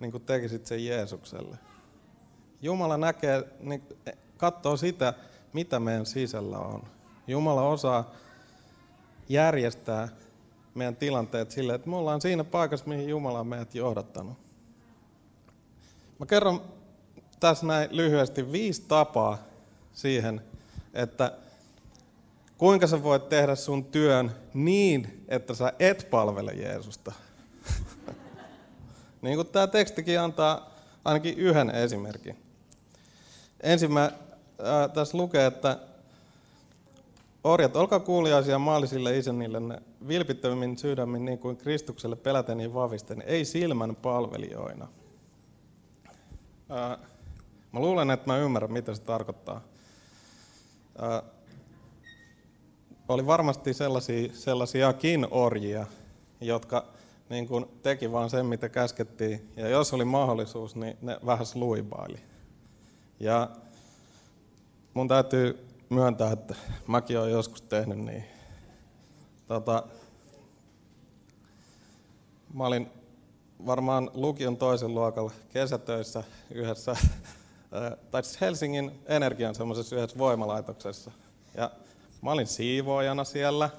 niin 0.00 0.10
kuin 0.10 0.24
tekisit 0.24 0.66
sen 0.66 0.86
Jeesukselle. 0.86 1.58
Jumala 2.62 2.96
näkee, 2.96 3.44
niin 3.60 3.82
katsoo 4.36 4.76
sitä, 4.76 5.14
mitä 5.52 5.80
meidän 5.80 6.06
sisällä 6.06 6.58
on. 6.58 6.82
Jumala 7.26 7.62
osaa 7.68 8.10
järjestää 9.28 10.08
meidän 10.74 10.96
tilanteet 10.96 11.50
silleen, 11.50 11.76
että 11.76 11.90
me 11.90 11.96
ollaan 11.96 12.20
siinä 12.20 12.44
paikassa, 12.44 12.88
mihin 12.88 13.08
Jumala 13.08 13.40
on 13.40 13.46
meidät 13.46 13.74
johdattanut. 13.74 14.38
Mä 16.18 16.26
kerron 16.26 16.62
tässä 17.40 17.66
näin 17.66 17.88
lyhyesti 17.92 18.52
viisi 18.52 18.82
tapaa 18.88 19.38
siihen, 19.92 20.40
että 20.94 21.38
kuinka 22.62 22.86
sä 22.86 23.02
voit 23.02 23.28
tehdä 23.28 23.54
sun 23.54 23.84
työn 23.84 24.30
niin, 24.54 25.24
että 25.28 25.54
sä 25.54 25.72
et 25.78 26.06
palvele 26.10 26.52
Jeesusta. 26.52 27.12
niin 29.22 29.36
kuin 29.36 29.48
tämä 29.48 29.66
tekstikin 29.66 30.20
antaa 30.20 30.70
ainakin 31.04 31.38
yhden 31.38 31.70
esimerkin. 31.70 32.36
Ensin 33.60 33.92
mä, 33.92 34.12
ää, 34.62 34.88
tässä 34.88 35.18
lukee, 35.18 35.46
että 35.46 35.78
Orjat, 37.44 37.76
olkaa 37.76 38.00
kuuliaisia 38.00 38.58
maallisille 38.58 39.18
isännille 39.18 39.82
vilpittömmin 40.08 40.78
sydämin 40.78 41.24
niin 41.24 41.38
kuin 41.38 41.56
Kristukselle 41.56 42.16
peläten 42.16 42.60
ja 42.60 42.74
vavisten, 42.74 43.22
ei 43.26 43.44
silmän 43.44 43.96
palvelijoina. 43.96 44.88
Ää, 46.70 46.98
mä 47.72 47.80
luulen, 47.80 48.10
että 48.10 48.26
mä 48.26 48.38
ymmärrän, 48.38 48.72
mitä 48.72 48.94
se 48.94 49.02
tarkoittaa. 49.02 49.60
Ää, 50.98 51.22
oli 53.14 53.26
varmasti 53.26 53.74
sellaisia, 53.74 54.28
sellaisiakin 54.32 55.26
orjia, 55.30 55.86
jotka 56.40 56.84
niin 57.28 57.48
kuin 57.48 57.66
teki 57.82 58.12
vaan 58.12 58.30
sen, 58.30 58.46
mitä 58.46 58.68
käskettiin. 58.68 59.52
Ja 59.56 59.68
jos 59.68 59.94
oli 59.94 60.04
mahdollisuus, 60.04 60.76
niin 60.76 60.96
ne 61.02 61.18
vähän 61.26 61.46
sluibaili. 61.46 62.20
Ja 63.20 63.50
mun 64.94 65.08
täytyy 65.08 65.68
myöntää, 65.88 66.32
että 66.32 66.54
mäkin 66.86 67.18
olen 67.18 67.32
joskus 67.32 67.62
tehnyt 67.62 67.98
niin. 67.98 68.24
Tota, 69.48 69.82
mä 72.54 72.66
olin 72.66 72.90
varmaan 73.66 74.10
lukion 74.14 74.56
toisen 74.56 74.94
luokalla 74.94 75.32
kesätöissä 75.52 76.24
yhdessä, 76.50 76.96
tai 78.10 78.22
siis 78.22 78.40
Helsingin 78.40 79.00
Energian 79.06 79.54
semmoisessa 79.54 79.96
yhdessä 79.96 80.18
voimalaitoksessa. 80.18 81.10
Ja 81.54 81.70
Mä 82.22 82.32
olin 82.32 82.46
siivoojana 82.46 83.24
siellä. 83.24 83.70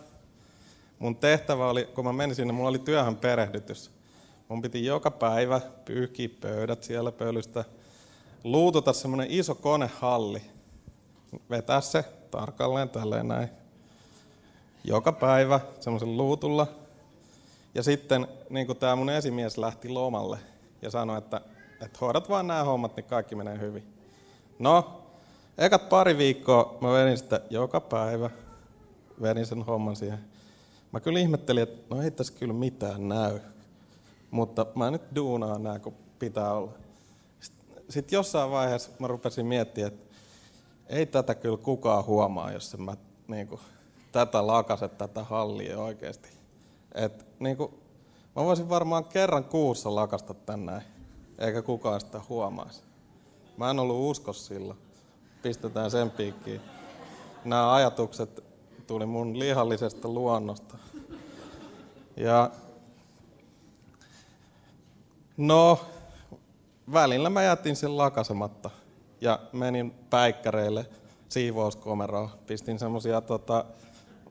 Mun 0.99 1.15
tehtävä 1.15 1.69
oli, 1.69 1.85
kun 1.85 2.05
mä 2.05 2.13
menin 2.13 2.35
sinne, 2.35 2.53
mulla 2.53 2.69
oli 2.69 2.79
työhön 2.79 3.15
perehdytys. 3.15 3.91
Mun 4.47 4.61
piti 4.61 4.85
joka 4.85 5.11
päivä 5.11 5.61
pyyhkiä 5.85 6.29
pöydät 6.41 6.83
siellä 6.83 7.11
pölystä, 7.11 7.65
luututa 8.43 8.93
semmoinen 8.93 9.27
iso 9.29 9.55
konehalli, 9.55 10.41
vetää 11.49 11.81
se 11.81 12.05
tarkalleen 12.31 12.89
tälleen 12.89 13.27
näin. 13.27 13.49
Joka 14.83 15.11
päivä 15.11 15.59
semmoisen 15.79 16.17
luutulla. 16.17 16.67
Ja 17.75 17.83
sitten 17.83 18.27
niin 18.49 18.77
tämä 18.77 18.95
mun 18.95 19.09
esimies 19.09 19.57
lähti 19.57 19.89
lomalle 19.89 20.37
ja 20.81 20.91
sanoi, 20.91 21.17
että, 21.17 21.41
että 21.81 21.97
hoidat 22.01 22.29
vaan 22.29 22.47
nämä 22.47 22.63
hommat, 22.63 22.95
niin 22.95 23.05
kaikki 23.05 23.35
menee 23.35 23.59
hyvin. 23.59 23.93
No, 24.59 25.02
Ekat 25.57 25.89
pari 25.89 26.17
viikkoa 26.17 26.77
mä 26.81 26.93
vedin 26.93 27.17
sitä 27.17 27.41
joka 27.49 27.81
päivä, 27.81 28.29
vedin 29.21 29.45
sen 29.45 29.61
homman 29.61 29.95
siihen. 29.95 30.19
mä 30.91 30.99
kyllä 30.99 31.19
ihmettelin, 31.19 31.63
että 31.63 31.95
no 31.95 32.01
ei 32.01 32.11
tässä 32.11 32.33
kyllä 32.39 32.53
mitään 32.53 33.07
näy. 33.07 33.39
Mutta 34.31 34.65
mä 34.75 34.91
nyt 34.91 35.01
duunaan 35.15 35.63
nämä, 35.63 35.79
kun 35.79 35.93
pitää 36.19 36.53
olla. 36.53 36.71
Sitten 37.89 38.17
jossain 38.17 38.51
vaiheessa 38.51 38.91
mä 38.99 39.07
rupesin 39.07 39.45
miettimään, 39.45 39.93
että 39.93 40.15
ei 40.87 41.05
tätä 41.05 41.35
kyllä 41.35 41.57
kukaan 41.57 42.05
huomaa, 42.05 42.51
jos 42.51 42.73
en 42.73 42.81
mä 42.81 42.97
niin 43.27 43.47
kuin, 43.47 43.61
tätä 44.11 44.47
lakase, 44.47 44.87
tätä 44.87 45.23
hallia 45.23 45.79
oikeasti. 45.79 46.29
Et, 46.95 47.25
niin 47.39 47.57
kuin, 47.57 47.73
mä 48.35 48.43
voisin 48.43 48.69
varmaan 48.69 49.05
kerran 49.05 49.43
kuussa 49.43 49.95
lakasta 49.95 50.33
tänne, 50.33 50.81
eikä 51.37 51.61
kukaan 51.61 52.01
sitä 52.01 52.21
huomaisi. 52.29 52.81
Mä 53.57 53.69
en 53.69 53.79
ollut 53.79 54.11
usko 54.11 54.33
silloin. 54.33 54.79
Pistetään 55.43 55.91
sen 55.91 56.11
piikkiin. 56.11 56.61
Nämä 57.45 57.73
ajatukset 57.73 58.43
tuli 58.87 59.05
mun 59.05 59.39
lihallisesta 59.39 60.07
luonnosta. 60.07 60.77
Ja 62.17 62.51
no, 65.37 65.79
välillä 66.93 67.29
mä 67.29 67.43
jätin 67.43 67.75
sen 67.75 67.97
lakasematta 67.97 68.69
ja 69.21 69.39
menin 69.53 69.91
päikkäreille 70.09 70.85
siivouskomeroon. 71.29 72.29
Pistin 72.47 72.79
semmosia 72.79 73.21
tota, 73.21 73.65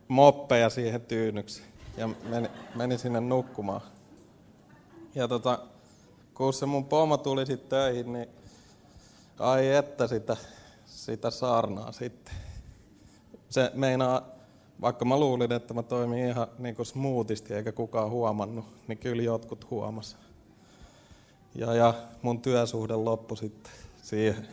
moppeja 0.09 0.71
siihen 0.71 1.01
tyynyksi 1.01 1.63
ja 1.97 2.09
menin, 2.29 2.51
menin 2.75 2.99
sinne 2.99 3.21
nukkumaan. 3.21 3.81
Ja 5.15 5.29
tota, 5.29 5.59
kun 6.35 6.53
se 6.53 6.67
mun 6.67 6.85
pomo 6.85 7.17
tuli 7.17 7.47
sitten 7.47 7.69
töihin, 7.69 8.13
niin 8.13 8.29
ai 9.39 9.75
että 9.75 10.07
sitä, 10.07 10.37
sitä 11.05 11.31
saarnaa 11.31 11.93
sitten. 11.93 12.35
Se 13.49 13.71
meinaa, 13.75 14.23
vaikka 14.81 15.05
mä 15.05 15.21
luulin, 15.21 15.53
että 15.53 15.75
mä 15.75 15.83
toimin 15.83 16.29
ihan 16.29 16.47
niin 16.59 16.77
kuin 16.77 16.87
smoothisti 16.87 17.55
eikä 17.55 17.73
kukaan 17.73 18.11
huomannut, 18.11 18.65
niin 18.89 18.99
kyllä 18.99 19.23
jotkut 19.23 19.71
huomas. 19.71 20.17
Ja, 21.55 21.75
ja 21.75 21.95
mun 22.23 22.43
työsuhde 22.43 22.95
loppui 22.95 23.37
sitten 23.37 23.73
siihen. 24.03 24.49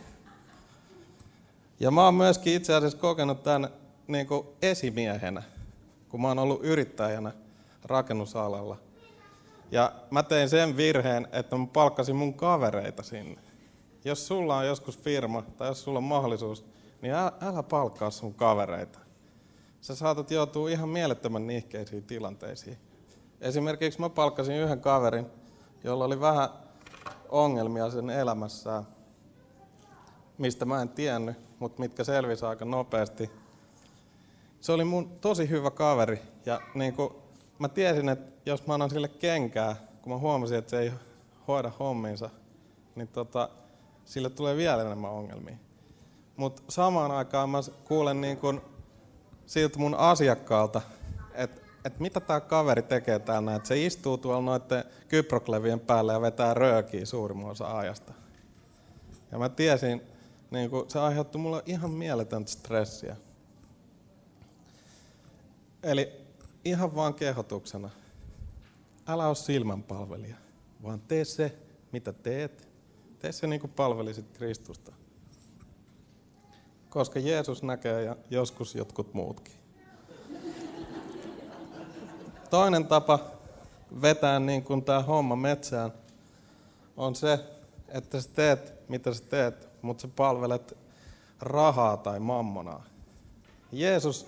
Ja 1.80 1.90
mä 1.90 2.04
oon 2.04 2.14
myöskin 2.14 2.54
itse 2.54 2.74
asiassa 2.74 2.98
kokenut 2.98 3.42
tämän 3.42 3.68
niin 4.06 4.26
kuin 4.26 4.46
esimiehenä, 4.62 5.42
kun 6.08 6.20
mä 6.20 6.28
oon 6.28 6.38
ollut 6.38 6.64
yrittäjänä 6.64 7.32
rakennusalalla. 7.84 8.76
Ja 9.70 9.92
mä 10.10 10.22
tein 10.22 10.48
sen 10.48 10.76
virheen, 10.76 11.28
että 11.32 11.56
mä 11.56 11.66
palkkasin 11.72 12.16
mun 12.16 12.34
kavereita 12.34 13.02
sinne. 13.02 13.49
Jos 14.04 14.26
sulla 14.26 14.56
on 14.56 14.66
joskus 14.66 14.98
firma 14.98 15.42
tai 15.42 15.68
jos 15.68 15.82
sulla 15.82 15.98
on 15.98 16.04
mahdollisuus, 16.04 16.64
niin 17.02 17.14
älä 17.14 17.62
palkkaa 17.62 18.10
sun 18.10 18.34
kavereita. 18.34 18.98
Sä 19.80 19.94
saatat 19.94 20.30
joutua 20.30 20.70
ihan 20.70 20.88
mielettömän 20.88 21.46
nihkeisiin 21.46 22.04
tilanteisiin. 22.04 22.78
Esimerkiksi 23.40 24.00
mä 24.00 24.08
palkkasin 24.08 24.56
yhden 24.56 24.80
kaverin, 24.80 25.26
jolla 25.84 26.04
oli 26.04 26.20
vähän 26.20 26.48
ongelmia 27.28 27.90
sen 27.90 28.10
elämässään, 28.10 28.86
mistä 30.38 30.64
mä 30.64 30.82
en 30.82 30.88
tiennyt, 30.88 31.36
mutta 31.58 31.80
mitkä 31.80 32.04
selvisi 32.04 32.44
aika 32.44 32.64
nopeasti. 32.64 33.30
Se 34.60 34.72
oli 34.72 34.84
mun 34.84 35.18
tosi 35.20 35.48
hyvä 35.48 35.70
kaveri 35.70 36.22
ja 36.46 36.60
niin 36.74 36.94
kuin 36.94 37.14
mä 37.58 37.68
tiesin, 37.68 38.08
että 38.08 38.50
jos 38.50 38.66
mä 38.66 38.74
annan 38.74 38.90
sille 38.90 39.08
kenkää, 39.08 39.76
kun 40.02 40.12
mä 40.12 40.18
huomasin, 40.18 40.58
että 40.58 40.70
se 40.70 40.78
ei 40.78 40.92
hoida 41.48 41.72
homminsa, 41.78 42.30
niin 42.94 43.08
tota, 43.08 43.48
sille 44.10 44.30
tulee 44.30 44.56
vielä 44.56 44.82
enemmän 44.82 45.10
ongelmia. 45.10 45.56
Mutta 46.36 46.62
samaan 46.68 47.10
aikaan 47.10 47.50
mä 47.50 47.58
kuulen 47.84 48.20
niin 48.20 48.36
kun 48.36 48.62
siltä 49.46 49.78
mun 49.78 49.94
asiakkaalta, 49.94 50.80
että 51.34 51.60
et 51.84 52.00
mitä 52.00 52.20
tämä 52.20 52.40
kaveri 52.40 52.82
tekee 52.82 53.18
täällä, 53.18 53.54
että 53.54 53.68
se 53.68 53.84
istuu 53.84 54.18
tuolla 54.18 54.40
noiden 54.40 54.84
kyproklevien 55.08 55.80
päällä 55.80 56.12
ja 56.12 56.20
vetää 56.20 56.54
röökiä 56.54 57.06
suurimman 57.06 57.50
osa 57.50 57.78
ajasta. 57.78 58.12
Ja 59.32 59.38
mä 59.38 59.48
tiesin, 59.48 60.02
niin 60.50 60.70
kun 60.70 60.90
se 60.90 60.98
aiheutti 60.98 61.38
mulle 61.38 61.62
ihan 61.66 61.90
mieletöntä 61.90 62.50
stressiä. 62.50 63.16
Eli 65.82 66.12
ihan 66.64 66.94
vaan 66.94 67.14
kehotuksena, 67.14 67.90
älä 69.06 69.26
ole 69.26 69.34
silmänpalvelija, 69.34 70.36
vaan 70.82 71.00
tee 71.00 71.24
se, 71.24 71.56
mitä 71.92 72.12
teet. 72.12 72.69
Tee 73.20 73.32
se 73.32 73.46
niin 73.46 73.72
palvelisit 73.76 74.26
Kristusta. 74.32 74.92
Koska 76.88 77.18
Jeesus 77.18 77.62
näkee 77.62 78.02
ja 78.02 78.16
joskus 78.30 78.74
jotkut 78.74 79.14
muutkin. 79.14 79.54
Toinen 82.50 82.86
tapa 82.86 83.18
vetää 84.02 84.40
niin 84.40 84.62
kuin 84.64 84.84
tämä 84.84 85.02
homma 85.02 85.36
metsään 85.36 85.92
on 86.96 87.14
se, 87.14 87.38
että 87.88 88.20
sä 88.20 88.28
teet, 88.34 88.88
mitä 88.88 89.14
sä 89.14 89.24
teet, 89.24 89.68
mutta 89.82 90.02
sä 90.02 90.08
palvelet 90.16 90.76
rahaa 91.40 91.96
tai 91.96 92.20
mammonaa. 92.20 92.84
Jeesus, 93.72 94.26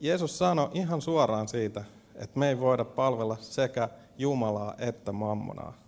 Jeesus 0.00 0.38
sanoi 0.38 0.70
ihan 0.72 1.02
suoraan 1.02 1.48
siitä, 1.48 1.84
että 2.14 2.38
me 2.38 2.48
ei 2.48 2.60
voida 2.60 2.84
palvella 2.84 3.36
sekä 3.40 3.88
Jumalaa 4.18 4.74
että 4.78 5.12
mammonaa. 5.12 5.83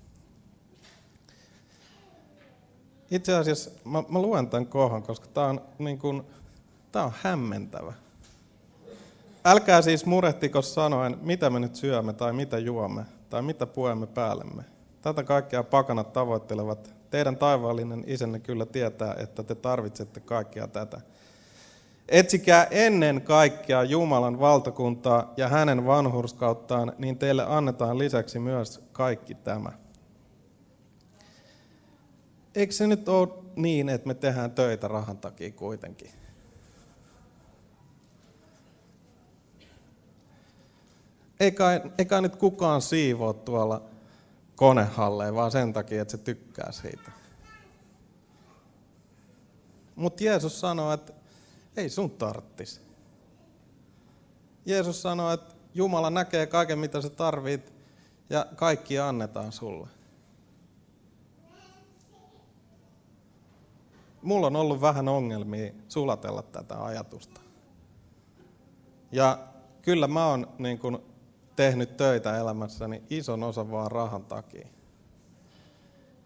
Itse 3.11 3.35
asiassa 3.35 3.71
mä, 3.85 4.03
mä 4.09 4.19
luen 4.19 4.49
tämän 4.49 4.67
kohdan, 4.67 5.03
koska 5.03 5.27
tämä 5.27 5.47
on, 5.47 5.61
niin 5.79 5.99
kuin, 5.99 6.23
tää 6.93 7.05
on 7.05 7.13
hämmentävä. 7.23 7.93
Älkää 9.45 9.83
siis 9.83 10.07
murehtiko 10.07 10.63
sanoen, 10.63 11.19
mitä 11.23 11.51
me 11.51 11.61
nyt 11.61 11.77
syömme 11.77 12.13
tai 12.13 12.33
mitä 12.33 12.59
juomme 12.59 13.05
tai 13.31 13.43
mitä 13.43 13.67
puemme 13.67 14.07
päällemme. 14.07 14.65
Tätä 15.03 15.25
kaikkea 15.25 15.63
pakanat 15.63 16.13
tavoittelevat. 16.13 16.95
Teidän 17.11 17.37
taivaallinen 17.37 18.05
isänne 18.07 18.39
kyllä 18.39 18.67
tietää, 18.67 19.15
että 19.19 19.43
te 19.43 19.55
tarvitsette 19.55 20.21
kaikkea 20.21 20.69
tätä. 20.69 21.01
Etsikää 22.09 22.67
ennen 22.71 23.23
kaikkea 23.23 23.83
Jumalan 23.83 24.41
valtakuntaa 24.41 25.33
ja 25.37 25.49
hänen 25.49 25.87
vanhurskauttaan, 25.87 26.93
niin 26.99 27.19
teille 27.19 27.45
annetaan 27.49 27.99
lisäksi 27.99 28.39
myös 28.39 28.81
kaikki 28.93 29.35
tämä. 29.35 29.73
Eikö 32.57 32.73
se 32.73 32.87
nyt 32.87 33.09
ole 33.09 33.29
niin, 33.57 33.89
että 33.89 34.07
me 34.07 34.15
tehdään 34.15 34.51
töitä 34.51 34.89
rahan 34.89 35.19
takia 35.19 35.51
kuitenkin? 35.51 36.11
Eikä, 41.41 41.65
eikä 41.99 42.21
nyt 42.21 42.37
kukaan 42.37 42.83
siivoo 42.83 43.33
tuolla 43.33 43.83
konehalleen, 44.55 45.35
vaan 45.35 45.51
sen 45.51 45.73
takia, 45.73 46.03
että 46.03 46.13
se 46.13 46.19
tykkää 46.19 46.73
siitä. 46.73 47.11
Mutta 49.97 50.25
Jeesus 50.25 50.61
sanoo, 50.61 50.93
että 50.93 51.13
ei 51.77 51.89
sun 51.91 52.11
tarttis. 52.11 52.81
Jeesus 54.67 55.03
sanoo, 55.03 55.33
että 55.33 55.55
Jumala 55.75 56.11
näkee 56.11 56.47
kaiken, 56.47 56.79
mitä 56.79 57.03
sä 57.03 57.11
tarvit, 57.11 57.73
ja 58.31 58.47
kaikki 58.57 58.99
annetaan 58.99 59.53
sulle. 59.53 59.96
Mulla 64.27 64.47
on 64.47 64.57
ollut 64.57 64.81
vähän 64.81 65.09
ongelmia 65.09 65.73
sulatella 65.89 66.43
tätä 66.43 66.85
ajatusta. 66.85 67.41
Ja 69.13 69.39
kyllä 69.83 70.09
mä 70.09 70.27
oon 70.27 70.49
niin 70.59 70.79
kun, 70.79 71.03
tehnyt 71.57 71.97
töitä 71.97 72.37
elämässäni 72.39 73.03
ison 73.11 73.43
osan 73.43 73.71
vaan 73.71 73.91
rahan 73.91 74.25
takia. 74.25 74.69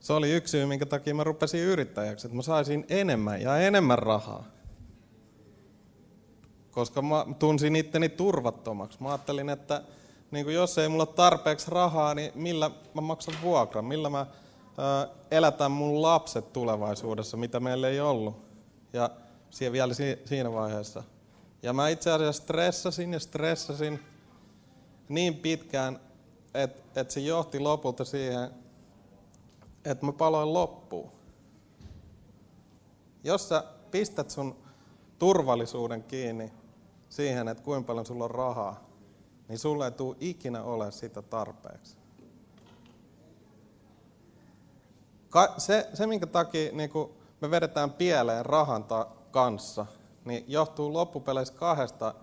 Se 0.01 0.13
oli 0.13 0.33
yksi 0.33 0.51
syy, 0.51 0.67
minkä 0.67 0.87
takia 0.87 1.15
mä 1.15 1.25
rupesin 1.25 1.61
yrittäjäksi, 1.61 2.27
että 2.27 2.37
mä 2.37 2.43
saisin 2.43 2.87
enemmän 2.89 3.43
ja 3.43 3.59
enemmän 3.59 3.99
rahaa 3.99 4.45
koska 6.71 7.03
mä 7.03 7.27
tunsin 7.39 7.77
itteni 7.77 8.09
turvattomaksi. 8.09 9.03
Mä 9.03 9.09
ajattelin, 9.09 9.49
että 9.49 9.83
niin 10.31 10.55
jos 10.55 10.79
ei 10.79 10.89
mulla 10.89 11.03
ole 11.03 11.15
tarpeeksi 11.15 11.71
rahaa, 11.71 12.15
niin 12.15 12.33
millä 12.35 12.71
mä 12.95 13.01
maksan 13.01 13.35
vuokran, 13.43 13.85
millä 13.85 14.11
mä 14.11 14.27
ää, 14.81 15.09
elätän 15.31 15.71
mun 15.71 16.03
lapset 16.03 16.53
tulevaisuudessa, 16.53 17.37
mitä 17.37 17.61
meillä 17.61 17.89
ei 17.89 18.01
ollut. 18.01 18.37
Ja 18.93 19.11
siellä 19.51 19.73
vielä 19.73 19.95
siinä 20.25 20.53
vaiheessa. 20.53 21.03
Ja 21.63 21.73
mä 21.73 21.89
itse 21.89 22.11
asiassa 22.11 22.43
stressasin 22.43 23.13
ja 23.13 23.21
stressasin 23.21 24.01
niin 25.09 25.35
pitkään, 25.35 26.01
että 26.55 27.01
et 27.01 27.11
se 27.11 27.21
johti 27.21 27.61
lopulta 27.61 28.05
siihen, 28.05 28.51
että 29.85 30.07
mä 30.07 30.13
paloin 30.13 30.53
loppuun. 30.53 31.11
Jos 33.25 33.49
sä 33.49 33.65
pistät 33.91 34.31
sun 34.31 34.57
turvallisuuden 35.19 36.03
kiinni 36.03 36.53
siihen, 37.09 37.49
että 37.49 37.65
kuinka 37.65 37.87
paljon 37.87 38.07
sulla 38.07 38.25
on 38.25 38.31
rahaa, 38.31 38.85
niin 39.49 39.59
sulle 39.59 39.85
ei 39.85 39.91
tule 39.91 40.17
ikinä 40.21 40.63
ole 40.63 40.91
sitä 40.91 41.23
tarpeeksi. 41.23 42.00
Ka- 45.31 45.55
se, 45.59 45.89
se, 45.95 46.07
minkä 46.07 46.27
takia 46.27 46.73
niin 46.73 46.91
me 47.41 47.51
vedetään 47.51 47.91
pieleen 47.91 48.47
rahan 48.47 48.85
ta- 48.85 49.07
kanssa, 49.31 49.87
niin 50.25 50.45
johtuu 50.49 50.93
loppupeleissä 50.93 51.55
kahdesta 51.55 52.15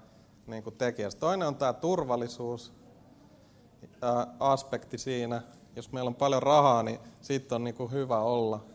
niin 0.48 0.64
tekijästä. 0.78 1.20
Toinen 1.20 1.48
on 1.48 1.56
tämä 1.56 1.74
turvallisuus 1.74 2.74
ää, 4.02 4.28
aspekti 4.40 4.98
siinä. 4.98 5.42
Jos 5.76 5.92
meillä 5.92 6.08
on 6.08 6.16
paljon 6.16 6.44
rahaa, 6.44 6.84
niin 6.84 7.00
siitä 7.22 7.56
on 7.56 7.64
niin 7.64 7.92
hyvä 7.92 8.20
olla. 8.20 8.66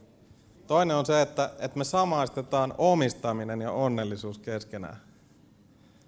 Toinen 0.66 0.96
on 0.96 1.06
se, 1.06 1.22
että, 1.22 1.50
että 1.58 1.78
me 1.78 1.84
samaistetaan 1.84 2.74
omistaminen 2.78 3.60
ja 3.60 3.72
onnellisuus 3.72 4.38
keskenään. 4.38 4.96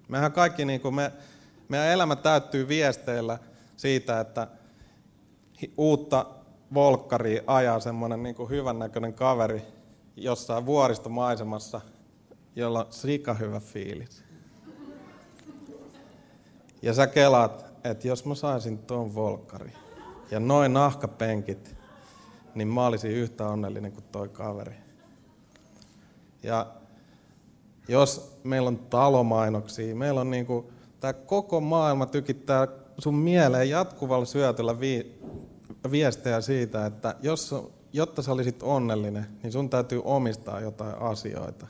Mehän 0.08 0.32
kaikki, 0.32 0.64
niin 0.64 0.80
kuin 0.80 0.94
me, 0.94 1.12
meidän 1.68 1.88
elämä 1.88 2.16
täyttyy 2.16 2.68
viesteillä 2.68 3.38
siitä, 3.76 4.20
että 4.20 4.48
uutta 5.76 6.26
volkkaria 6.74 7.42
ajaa 7.46 7.80
semmoinen 7.80 8.22
niin 8.22 8.36
hyvännäköinen 8.48 9.14
kaveri 9.14 9.62
jossain 10.16 10.66
vuoristomaisemassa, 10.66 11.80
jolla 12.56 12.84
on 12.84 12.92
sika 12.92 13.34
hyvä 13.34 13.60
fiilis. 13.60 14.24
Ja 16.82 16.94
sä 16.94 17.06
kelaat, 17.06 17.64
että 17.84 18.08
jos 18.08 18.24
mä 18.24 18.34
saisin 18.34 18.78
tuon 18.78 19.14
volkkari 19.14 19.72
ja 20.30 20.40
noin 20.40 20.72
nahkapenkit, 20.72 21.76
niin 22.54 22.68
mä 22.68 22.86
olisin 22.86 23.10
yhtä 23.10 23.48
onnellinen 23.48 23.92
kuin 23.92 24.04
toi 24.12 24.28
kaveri. 24.28 24.74
Ja 26.42 26.66
jos 27.88 28.38
meillä 28.44 28.68
on 28.68 28.78
talomainoksia, 28.78 29.96
meillä 29.96 30.20
on 30.20 30.30
niinku, 30.30 30.72
tämä 31.00 31.12
koko 31.12 31.60
maailma 31.60 32.06
tykittää 32.06 32.68
sun 32.98 33.14
mieleen 33.14 33.70
jatkuvalla 33.70 34.24
syötöllä 34.24 34.80
viestejä 35.90 36.40
siitä, 36.40 36.86
että 36.86 37.14
jos, 37.22 37.54
jotta 37.92 38.22
sä 38.22 38.32
olisit 38.32 38.62
onnellinen, 38.62 39.26
niin 39.42 39.52
sun 39.52 39.70
täytyy 39.70 40.02
omistaa 40.04 40.60
jotain 40.60 40.98
asioita. 40.98 41.66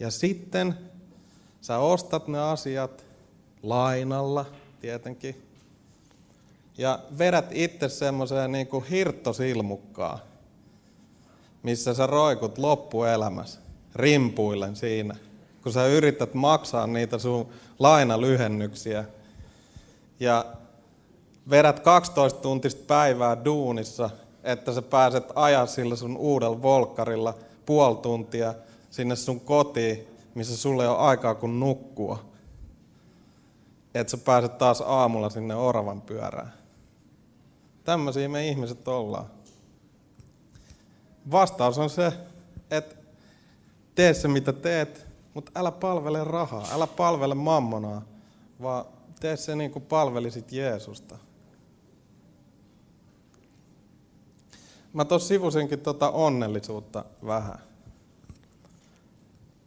Ja 0.00 0.10
sitten 0.10 0.74
sä 1.60 1.78
ostat 1.78 2.28
ne 2.28 2.40
asiat 2.40 3.04
lainalla 3.62 4.46
tietenkin, 4.80 5.42
ja 6.78 6.98
vedät 7.18 7.46
itse 7.50 7.88
semmoiseen 7.88 8.52
niin 8.52 8.66
kuin 8.66 8.84
hirttosilmukkaan, 8.84 10.18
missä 11.62 11.94
sä 11.94 12.06
roikut 12.06 12.58
loppuelämässä 12.58 13.60
rimpuillen 13.94 14.76
siinä, 14.76 15.16
kun 15.62 15.72
sä 15.72 15.86
yrität 15.86 16.34
maksaa 16.34 16.86
niitä 16.86 17.18
sun 17.18 17.48
lainalyhennyksiä 17.78 19.04
ja 20.20 20.44
vedät 21.50 21.80
12 21.80 22.40
tuntista 22.40 22.84
päivää 22.86 23.44
duunissa, 23.44 24.10
että 24.44 24.72
sä 24.72 24.82
pääset 24.82 25.24
ajaa 25.34 25.66
sillä 25.66 25.96
sun 25.96 26.16
uudella 26.16 26.62
volkkarilla 26.62 27.34
puoli 27.66 27.96
tuntia 27.96 28.54
sinne 28.90 29.16
sun 29.16 29.40
kotiin, 29.40 30.08
missä 30.34 30.56
sulle 30.56 30.88
ole 30.88 30.98
aikaa 30.98 31.34
kuin 31.34 31.60
nukkua. 31.60 32.24
Että 33.94 34.10
sä 34.10 34.18
pääset 34.18 34.58
taas 34.58 34.80
aamulla 34.80 35.30
sinne 35.30 35.54
oravan 35.54 36.00
pyörään. 36.00 36.52
Tämmöisiä 37.84 38.28
me 38.28 38.48
ihmiset 38.48 38.88
ollaan. 38.88 39.26
Vastaus 41.30 41.78
on 41.78 41.90
se, 41.90 42.12
että 42.70 42.96
tee 43.94 44.14
se 44.14 44.28
mitä 44.28 44.52
teet, 44.52 45.06
mutta 45.34 45.52
älä 45.54 45.70
palvele 45.70 46.24
rahaa, 46.24 46.66
älä 46.72 46.86
palvele 46.86 47.34
mammonaa, 47.34 48.02
vaan 48.62 48.84
tee 49.20 49.36
se 49.36 49.56
niin 49.56 49.70
kuin 49.70 49.84
palvelisit 49.84 50.52
Jeesusta. 50.52 51.18
Mä 54.92 55.04
tuossa 55.04 55.28
sivusinkin 55.28 55.80
tuota 55.80 56.10
onnellisuutta 56.10 57.04
vähän. 57.26 57.58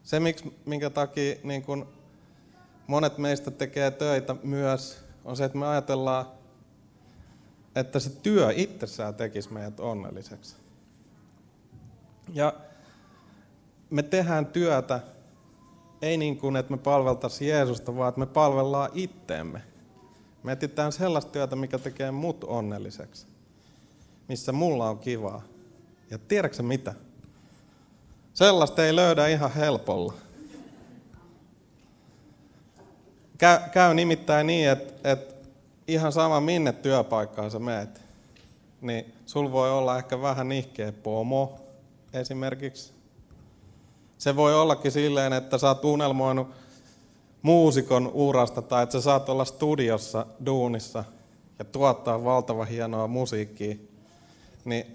Se, 0.04 0.20
miksi, 0.20 0.60
minkä 0.66 0.90
takia 0.90 1.36
niin 1.44 1.64
kun 1.64 1.88
monet 2.88 3.18
meistä 3.18 3.52
tekee 3.52 3.92
töitä 3.92 4.36
myös, 4.44 5.04
on 5.26 5.38
se, 5.38 5.46
että 5.46 5.58
me 5.58 5.68
ajatellaan, 5.68 6.26
että 7.76 8.00
se 8.00 8.10
työ 8.10 8.54
itsessään 8.56 9.16
tekisi 9.16 9.54
meidät 9.54 9.80
onnelliseksi. 9.80 10.56
Ja 12.34 12.54
me 13.90 14.04
tehdään 14.04 14.46
työtä 14.46 15.00
ei 16.02 16.18
niin 16.18 16.38
kuin, 16.38 16.56
että 16.56 16.72
me 16.72 16.78
palveltaisiin 16.78 17.50
Jeesusta, 17.50 17.96
vaan 17.96 18.10
että 18.10 18.20
me 18.20 18.26
palvellaan 18.26 18.90
itteemme. 18.94 19.62
Me 20.44 20.52
etsitään 20.52 20.92
sellaista 20.92 21.32
työtä, 21.32 21.56
mikä 21.56 21.80
tekee 21.80 22.12
mut 22.12 22.44
onnelliseksi. 22.44 23.33
Missä 24.34 24.52
mulla 24.52 24.90
on 24.90 25.00
kivaa. 25.00 25.42
Ja 26.10 26.18
tiedätkö 26.18 26.64
mitä? 26.64 26.94
Sellaista 28.34 28.86
ei 28.86 28.96
löydä 28.96 29.28
ihan 29.28 29.52
helpolla. 29.52 30.14
Käy, 33.38 33.60
käy 33.72 33.94
nimittäin 33.94 34.48
niin, 34.48 34.70
että, 34.70 35.12
että 35.12 35.50
ihan 35.88 36.12
sama 36.12 36.40
minne 36.40 36.72
työpaikkaan 36.72 37.52
sä 37.52 37.60
meet, 37.60 38.02
niin 38.82 39.14
sul 39.26 39.52
voi 39.52 39.72
olla 39.72 39.98
ehkä 39.98 40.22
vähän 40.22 40.50
nihkeä 40.50 40.92
pomo 40.92 41.60
esimerkiksi. 42.14 42.94
Se 44.18 44.36
voi 44.36 44.56
ollakin 44.56 44.92
silleen, 44.92 45.34
että 45.34 45.58
sä 45.58 45.68
oot 45.68 45.86
unelmoinut 45.86 46.48
muusikon 47.42 48.12
urasta 48.14 48.62
tai 48.62 48.84
että 48.84 48.94
sä 48.94 49.02
saat 49.02 49.30
olla 49.30 49.46
studiossa 49.46 50.26
duunissa 50.46 51.04
ja 51.60 51.66
tuottaa 51.66 52.24
valtava 52.24 52.66
hienoa 52.66 53.08
musiikkia, 53.08 53.76
niin 54.66 54.86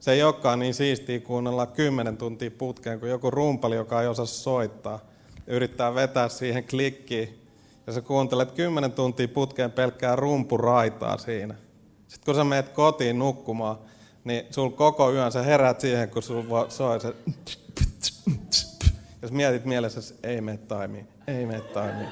se 0.00 0.12
ei 0.12 0.22
olekaan 0.22 0.58
niin 0.58 0.74
siistiä 0.74 1.20
kuunnella 1.20 1.66
kymmenen 1.66 2.16
tuntia 2.16 2.50
putkeen 2.50 3.00
kuin 3.00 3.10
joku 3.10 3.30
rumpali, 3.30 3.76
joka 3.76 4.02
ei 4.02 4.08
osaa 4.08 4.26
soittaa. 4.26 4.98
Yrittää 5.46 5.94
vetää 5.94 6.28
siihen 6.28 6.64
klikkiin 6.64 7.42
ja 7.86 7.92
sä 7.92 8.00
kuuntelet 8.00 8.52
kymmenen 8.52 8.92
tuntia 8.92 9.28
putkeen 9.28 9.72
pelkkää 9.72 10.16
rumpuraitaa 10.16 11.18
siinä. 11.18 11.54
Sitten 12.08 12.24
kun 12.24 12.34
sä 12.34 12.44
meet 12.44 12.68
kotiin 12.68 13.18
nukkumaan, 13.18 13.78
niin 14.24 14.46
sul 14.50 14.68
koko 14.68 15.12
yön 15.12 15.32
sä 15.32 15.42
herät 15.42 15.80
siihen, 15.80 16.10
kun 16.10 16.22
sul 16.22 16.42
soi 16.68 17.00
se... 17.00 17.14
Jos 19.22 19.32
mietit 19.32 19.64
mielessä, 19.64 20.14
ei 20.22 20.40
mene 20.40 20.58
taimiin, 20.58 21.08
ei 21.26 21.46
mene 21.46 21.60
taimiin. 21.60 22.08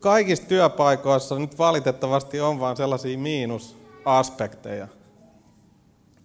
Kaikissa 0.00 0.48
työpaikoissa 0.48 1.38
nyt 1.38 1.58
valitettavasti 1.58 2.40
on 2.40 2.60
vain 2.60 2.76
sellaisia 2.76 3.18
miinusaspekteja. 4.04 4.88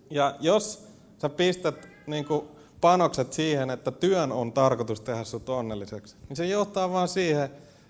Ja 0.10 0.36
jos 0.40 0.88
sä 1.22 1.30
pistät 1.30 1.88
niin 2.08 2.26
kuin 2.26 2.48
panokset 2.82 3.34
siihen, 3.34 3.70
että 3.70 3.92
työn 3.92 4.32
on 4.32 4.54
tarkoitus 4.54 5.02
tehdä 5.02 5.24
sut 5.24 5.50
onnelliseksi, 5.50 6.16
niin 6.30 6.38
se 6.38 6.46
johtaa 6.46 6.92
vaan 6.92 7.08
siihen, 7.08 7.50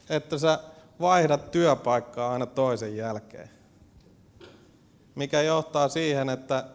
että 0.09 0.37
sä 0.37 0.59
vaihdat 0.99 1.51
työpaikkaa 1.51 2.33
aina 2.33 2.45
toisen 2.45 2.97
jälkeen. 2.97 3.49
Mikä 5.15 5.41
johtaa 5.41 5.87
siihen, 5.87 6.29
että 6.29 6.65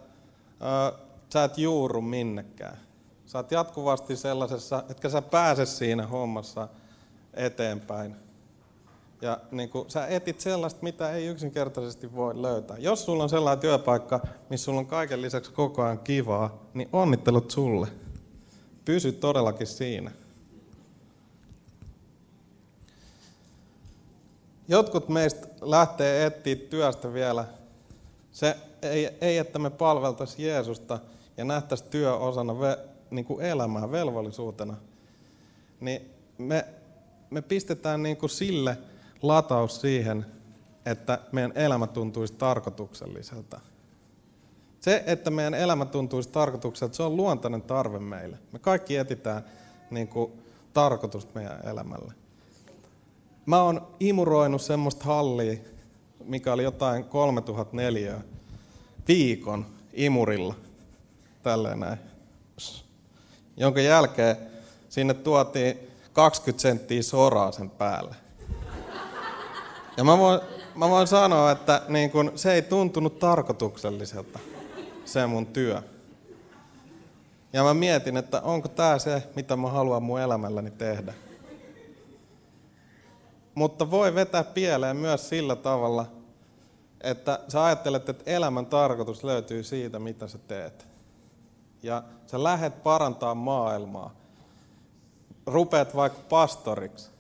ö, 0.92 0.98
sä 1.33 1.44
et 1.44 1.59
juuru 1.59 2.00
minnekään. 2.00 2.79
Sä 3.27 3.38
oot 3.38 3.53
jatkuvasti 3.53 4.16
sellaisessa, 4.16 4.85
etkä 4.90 5.09
sä 5.09 5.22
pääse 5.22 5.66
siinä 5.66 6.07
hommassa 6.07 6.68
eteenpäin. 7.35 8.16
Ja 9.24 9.40
niin 9.50 9.68
kun, 9.68 9.90
sä 9.90 10.06
etit 10.06 10.40
sellaista, 10.40 10.82
mitä 10.82 11.12
ei 11.12 11.26
yksinkertaisesti 11.26 12.14
voi 12.14 12.42
löytää. 12.42 12.78
Jos 12.78 13.04
sulla 13.04 13.22
on 13.22 13.28
sellainen 13.28 13.60
työpaikka, 13.60 14.20
missä 14.50 14.64
sulla 14.64 14.80
on 14.80 14.87
kaiken 14.87 15.22
lisäksi 15.22 15.52
koko 15.52 15.82
ajan 15.82 15.98
kivaa, 15.98 16.62
niin 16.74 16.88
onnittelut 16.92 17.50
sulle. 17.50 17.88
Pysy 18.84 19.12
todellakin 19.12 19.66
siinä. 19.66 20.10
Jotkut 24.68 25.08
meistä 25.08 25.48
lähtee 25.60 26.26
etsiä 26.26 26.56
työstä 26.56 27.12
vielä. 27.12 27.44
Se 28.32 28.56
ei, 28.82 29.08
ei 29.20 29.38
että 29.38 29.58
me 29.58 29.70
palveltaisiin 29.70 30.48
Jeesusta 30.48 30.98
ja 31.37 31.44
nähtäisiin 31.44 31.90
työ 31.90 32.16
osana 32.16 32.60
ve, 32.60 32.78
niin 33.10 33.24
kuin 33.24 33.44
elämää, 33.44 33.90
velvollisuutena. 33.90 34.76
Niin 35.80 36.10
me, 36.38 36.66
me 37.30 37.42
pistetään 37.42 38.02
niin 38.02 38.16
kuin 38.16 38.30
sille 38.30 38.78
lataus 39.26 39.80
siihen, 39.80 40.26
että 40.87 41.18
meidän 41.32 41.52
elämä 41.54 41.87
tuntuisi 41.87 42.34
tarkoitukselliselta. 42.34 43.60
Se, 44.80 45.04
että 45.06 45.30
meidän 45.30 45.54
elämä 45.54 45.84
tuntuisi 45.84 46.28
tarkoitukselta, 46.28 46.94
se 46.94 47.02
on 47.02 47.16
luontainen 47.16 47.62
tarve 47.62 47.98
meille. 47.98 48.38
Me 48.52 48.58
kaikki 48.58 48.96
etitään 48.96 49.44
niin 49.90 50.08
kuin, 50.08 50.32
tarkoitusta 50.72 51.32
meidän 51.34 51.60
elämälle. 51.64 52.12
Mä 53.46 53.62
oon 53.62 53.87
imuroinut 54.00 54.62
semmoista 54.62 55.04
hallia, 55.04 55.58
mikä 56.24 56.52
oli 56.52 56.62
jotain 56.62 57.04
3004 57.04 58.20
viikon 59.08 59.66
imurilla. 59.92 60.54
Tälleen 61.42 61.80
näin. 61.80 61.98
Jonka 63.56 63.80
jälkeen 63.80 64.37
sinne 64.88 65.14
tuotiin 65.14 65.78
20 66.12 66.62
senttiä 66.62 67.02
soraa 67.02 67.52
sen 67.52 67.70
päälle. 67.70 68.23
Ja 69.96 70.04
mä 70.04 70.18
voin, 70.18 70.40
mä 70.74 70.88
voin 70.88 71.07
sanoa, 71.07 71.50
että 71.50 71.83
niin 71.88 72.11
kun, 72.11 72.33
se 72.35 72.52
ei 72.52 72.62
tuntunut 72.62 73.18
tarkoitukselliselta 73.18 74.38
se 75.04 75.26
mun 75.26 75.46
työ. 75.46 75.83
Ja 77.52 77.62
mä 77.62 77.74
mietin, 77.74 78.16
että 78.16 78.40
onko 78.40 78.68
tämä 78.68 78.98
se, 78.98 79.22
mitä 79.37 79.57
mä 79.57 79.68
haluan 79.68 80.02
mun 80.02 80.20
elämälläni 80.20 80.70
tehdä. 80.70 81.14
mutta 83.54 83.90
voi 83.90 84.14
vetää 84.14 84.44
pieleen 84.44 84.96
myös 84.96 85.28
sillä 85.28 85.57
tavalla, 85.57 86.07
että 87.00 87.40
sä 87.48 87.64
ajattelet, 87.64 88.09
että 88.09 88.30
elämän 88.30 88.66
tarkoitus 88.66 89.24
löytyy 89.24 89.62
siitä, 89.62 89.98
mitä 89.98 90.28
sä 90.28 90.38
teet. 90.38 90.87
Ja 91.83 92.02
sä 92.26 92.42
lähet 92.42 92.83
parantaa 92.83 93.35
maailmaa. 93.35 94.14
Rupeat 95.46 95.96
vaikka 95.96 96.20
pastoriksi. 96.28 97.13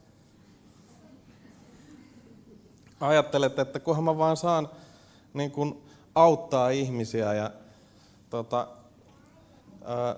Ajattelet, 3.00 3.58
että 3.58 3.80
kunhan 3.80 4.04
mä 4.04 4.18
vaan 4.18 4.36
saan 4.36 4.68
niin 5.34 5.50
kun, 5.50 5.82
auttaa 6.14 6.70
ihmisiä 6.70 7.34
ja 7.34 7.50
tota, 8.30 8.68
ää, 9.84 10.16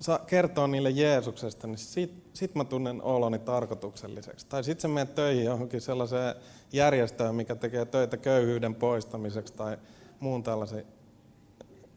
sa, 0.00 0.20
kertoo 0.26 0.66
niille 0.66 0.90
Jeesuksesta, 0.90 1.66
niin 1.66 1.78
sit, 1.78 2.24
sit 2.32 2.54
mä 2.54 2.64
tunnen 2.64 3.02
oloni 3.02 3.38
tarkoitukselliseksi. 3.38 4.46
Tai 4.46 4.64
sit 4.64 4.80
sä 4.80 4.88
menet 4.88 5.14
töihin 5.14 5.44
johonkin 5.44 5.80
sellaiseen 5.80 6.34
järjestöön, 6.72 7.34
mikä 7.34 7.54
tekee 7.54 7.84
töitä 7.84 8.16
köyhyyden 8.16 8.74
poistamiseksi 8.74 9.54
tai 9.54 9.78
muun 10.20 10.42
tällaisen 10.42 10.86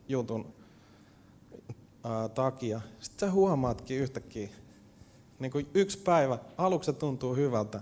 jutun 0.08 0.54
ää, 2.04 2.30
takia. 2.30 2.82
Sitten 3.00 3.30
sä 3.30 3.34
huomaatkin 3.34 3.98
yhtäkkiä, 3.98 4.50
niin 5.40 5.52
kuin 5.52 5.68
yksi 5.74 5.98
päivä, 5.98 6.38
aluksi 6.58 6.92
se 6.92 6.98
tuntuu 6.98 7.36
hyvältä, 7.36 7.82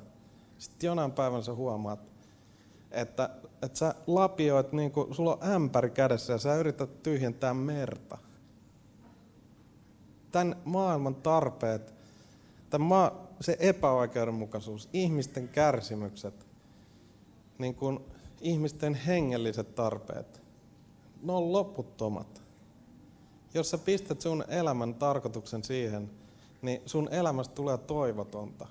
sitten 0.58 0.88
jonain 0.88 1.12
päivänä 1.12 1.44
sä 1.44 1.54
huomaat, 1.54 2.09
että, 2.92 3.30
että 3.62 3.80
sä 3.80 3.96
lapioit, 4.08 4.72
niin 4.72 4.92
kuin, 4.92 5.16
sulla 5.16 5.34
on 5.42 5.52
ämpäri 5.52 5.90
kädessä 5.90 6.34
ja 6.34 6.40
sä 6.40 6.56
yrität 6.56 7.04
tyhjentää 7.04 7.54
merta. 7.54 8.18
Tämän 10.32 10.56
maailman 10.66 11.16
tarpeet, 11.16 11.94
tämän 12.70 12.88
maa, 12.88 13.28
se 13.42 13.58
epäoikeudenmukaisuus, 13.60 14.90
ihmisten 14.94 15.48
kärsimykset, 15.48 16.48
niin 17.58 17.76
kuin 17.76 18.00
ihmisten 18.42 18.94
hengelliset 18.94 19.76
tarpeet, 19.76 20.42
ne 21.24 21.34
on 21.34 21.52
loputtomat. 21.54 22.42
Jos 23.54 23.70
sä 23.70 23.78
pistät 23.78 24.22
sun 24.22 24.44
elämän 24.48 24.94
tarkoituksen 24.94 25.64
siihen, 25.64 26.10
niin 26.62 26.82
sun 26.86 27.10
elämästä 27.12 27.56
tulee 27.56 27.78
toivotonta. 27.78 28.68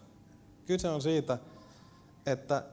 Kyse 0.66 0.88
on 0.88 1.02
siitä, 1.02 1.38
että 2.26 2.64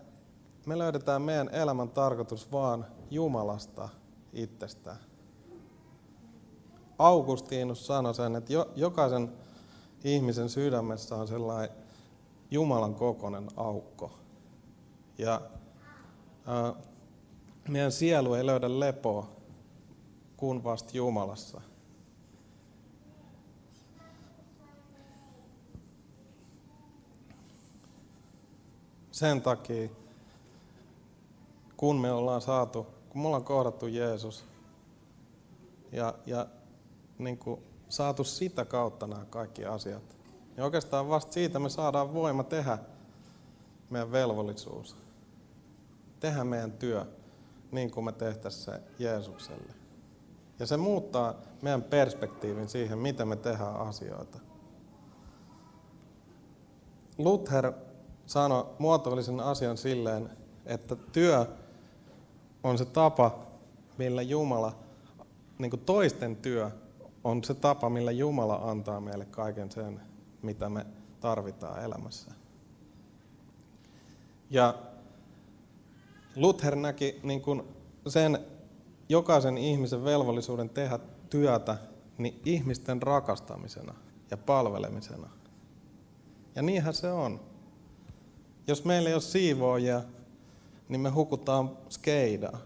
me 0.66 0.78
löydetään 0.78 1.22
meidän 1.22 1.50
elämän 1.50 1.90
tarkoitus 1.90 2.52
vaan 2.52 2.86
Jumalasta 3.12 3.90
itsestään. 4.34 4.98
Augustinus 7.00 7.88
sanoi 7.88 8.16
sen, 8.16 8.36
että 8.36 8.54
jokaisen 8.76 9.32
ihmisen 10.04 10.50
sydämessä 10.50 11.16
on 11.16 11.28
sellainen 11.28 11.78
Jumalan 12.52 12.96
kokoinen 12.96 13.48
aukko. 13.56 14.12
Ja 15.18 15.42
ää, 16.46 16.74
meidän 17.70 17.92
sielu 17.92 18.34
ei 18.34 18.46
löydä 18.46 18.80
lepoa 18.80 19.30
kuin 20.38 20.64
vasta 20.64 20.98
Jumalassa. 20.98 21.62
Sen 29.12 29.42
takia, 29.42 29.90
kun 31.86 31.96
me 31.96 32.12
ollaan 32.12 32.42
saatu, 32.42 32.88
kun 33.10 33.22
me 33.22 33.28
ollaan 33.28 33.44
kohdattu 33.44 33.88
Jeesus 33.88 34.46
ja, 35.92 36.14
ja 36.26 36.48
niin 37.18 37.38
kuin 37.38 37.62
saatu 37.90 38.24
sitä 38.24 38.66
kautta 38.66 39.08
nämä 39.08 39.26
kaikki 39.26 39.66
asiat, 39.66 40.18
niin 40.56 40.64
oikeastaan 40.64 41.10
vasta 41.10 41.34
siitä 41.34 41.60
me 41.60 41.70
saadaan 41.70 42.14
voima 42.14 42.44
tehdä 42.44 42.78
meidän 43.90 44.12
velvollisuus. 44.12 44.98
Tehdä 46.20 46.44
meidän 46.44 46.72
työ 46.72 47.06
niin 47.72 47.92
kuin 47.92 48.04
me 48.04 48.12
tehtäisiin 48.12 48.66
se 48.66 48.82
Jeesukselle. 49.00 49.74
Ja 50.60 50.66
se 50.66 50.78
muuttaa 50.78 51.36
meidän 51.62 51.84
perspektiivin 51.84 52.70
siihen, 52.70 52.98
miten 52.98 53.28
me 53.28 53.36
tehdään 53.36 53.76
asioita. 53.76 54.40
Luther 57.18 57.74
sanoi, 58.26 58.66
muotoilisen 58.80 59.40
asian 59.40 59.78
silleen, 59.78 60.30
että 60.66 60.96
työ 60.96 61.48
on 62.66 62.78
se 62.78 62.86
tapa, 62.86 63.40
millä 63.98 64.22
Jumala, 64.22 64.76
niin 65.60 65.70
kuin 65.70 65.82
toisten 65.86 66.36
työ, 66.36 66.72
on 67.24 67.44
se 67.44 67.54
tapa, 67.54 67.90
millä 67.90 68.12
Jumala 68.12 68.56
antaa 68.56 69.00
meille 69.02 69.26
kaiken 69.26 69.72
sen, 69.72 70.02
mitä 70.42 70.70
me 70.70 70.86
tarvitaan 71.20 71.84
elämässä. 71.84 72.32
Ja 74.50 74.76
Luther 76.36 76.76
näki 76.76 77.20
niin 77.24 77.42
kuin 77.42 77.64
sen 78.08 78.40
jokaisen 79.10 79.58
ihmisen 79.58 80.04
velvollisuuden 80.04 80.70
tehdä 80.70 81.00
työtä 81.30 81.78
niin 82.18 82.42
ihmisten 82.46 83.02
rakastamisena 83.02 83.94
ja 84.32 84.38
palvelemisena. 84.38 85.30
Ja 86.56 86.62
niinhän 86.62 86.94
se 86.94 87.12
on. 87.12 87.40
Jos 88.68 88.86
meillä 88.86 89.10
ei 89.10 89.16
ole 89.16 89.22
siivoojia, 89.22 90.02
niin 90.90 91.02
me 91.02 91.10
hukutaan 91.10 91.78
skeidaa. 91.90 92.60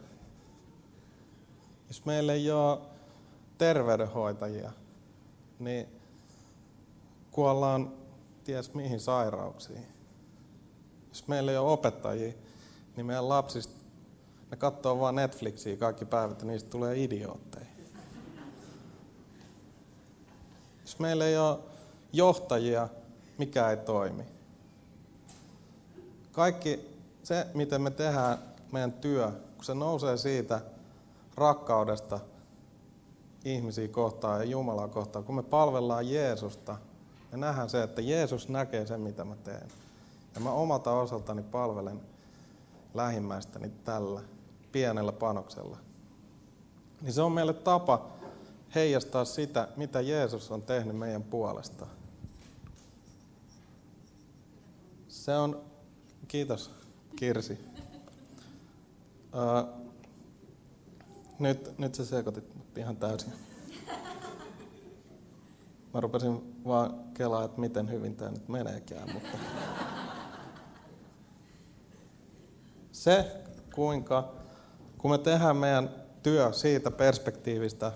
Jos 1.88 2.06
meillä 2.06 2.34
ei 2.34 2.52
ole 2.52 2.80
terveydenhoitajia, 3.58 4.72
niin 5.60 5.88
kuollaan 7.32 7.94
ties 8.44 8.74
mihin 8.74 9.00
sairauksiin. 9.00 9.86
Jos 11.10 11.28
meillä 11.28 11.52
ei 11.52 11.58
ole 11.58 11.72
opettajia, 11.72 12.34
niin 12.96 13.06
meidän 13.06 13.30
lapsista, 13.30 13.74
ne 14.52 14.58
katsoo 14.58 15.00
vaan 15.00 15.16
Netflixiä 15.16 15.78
kaikki 15.78 16.06
päivät 16.06 16.42
ja 16.42 16.48
niistä 16.48 16.70
tulee 16.70 17.04
idiootteja. 17.04 17.66
Jos 20.82 21.00
meillä 21.00 21.26
ei 21.26 21.38
ole 21.38 21.60
johtajia, 22.14 22.88
mikä 23.38 23.70
ei 23.70 23.78
toimi. 23.78 24.24
Kaikki 26.32 26.99
se, 27.24 27.48
miten 27.54 27.82
me 27.82 27.92
tehdään 27.92 28.38
meidän 28.72 28.92
työ, 28.92 29.32
kun 29.56 29.66
se 29.66 29.74
nousee 29.74 30.18
siitä 30.18 30.62
rakkaudesta 31.36 32.20
ihmisiä 33.46 33.88
kohtaan 33.88 34.40
ja 34.40 34.46
Jumalaa 34.46 34.88
kohtaan, 34.88 35.26
kun 35.26 35.36
me 35.36 35.44
palvellaan 35.44 36.10
Jeesusta, 36.10 36.78
me 37.32 37.38
nähdään 37.38 37.70
se, 37.70 37.84
että 37.84 38.02
Jeesus 38.02 38.50
näkee 38.50 38.86
sen, 38.86 39.02
mitä 39.02 39.26
mä 39.26 39.36
teen. 39.36 39.68
Ja 40.36 40.42
mä 40.42 40.52
omalta 40.52 40.92
osaltani 40.92 41.42
palvelen 41.42 42.02
lähimmäistäni 42.94 43.72
tällä 43.84 44.22
pienellä 44.72 45.12
panoksella. 45.12 45.78
Niin 47.02 47.14
se 47.14 47.22
on 47.22 47.32
meille 47.32 47.54
tapa 47.54 48.08
heijastaa 48.76 49.26
sitä, 49.26 49.68
mitä 49.76 50.02
Jeesus 50.02 50.52
on 50.52 50.62
tehnyt 50.62 50.96
meidän 50.96 51.24
puolesta. 51.24 51.88
Se 55.08 55.38
on, 55.38 55.62
kiitos 56.28 56.79
Kirsi. 57.16 57.60
Uh, 59.34 59.70
nyt, 61.40 61.78
nyt 61.78 61.96
sä 61.96 62.06
sekoitit 62.06 62.46
ihan 62.78 62.98
täysin. 62.98 63.34
Mä 65.94 66.00
rupesin 66.00 66.62
vaan 66.66 66.94
kelaa, 67.14 67.44
että 67.44 67.62
miten 67.62 67.92
hyvin 67.92 68.16
tämä 68.16 68.32
nyt 68.32 68.48
meneekään, 68.48 69.14
mutta... 69.14 69.38
Se, 72.92 73.44
kuinka, 73.76 74.34
kun 74.98 75.12
me 75.12 75.18
tehdään 75.18 75.58
meidän 75.58 75.90
työ 76.24 76.54
siitä 76.54 76.92
perspektiivistä, 76.92 77.92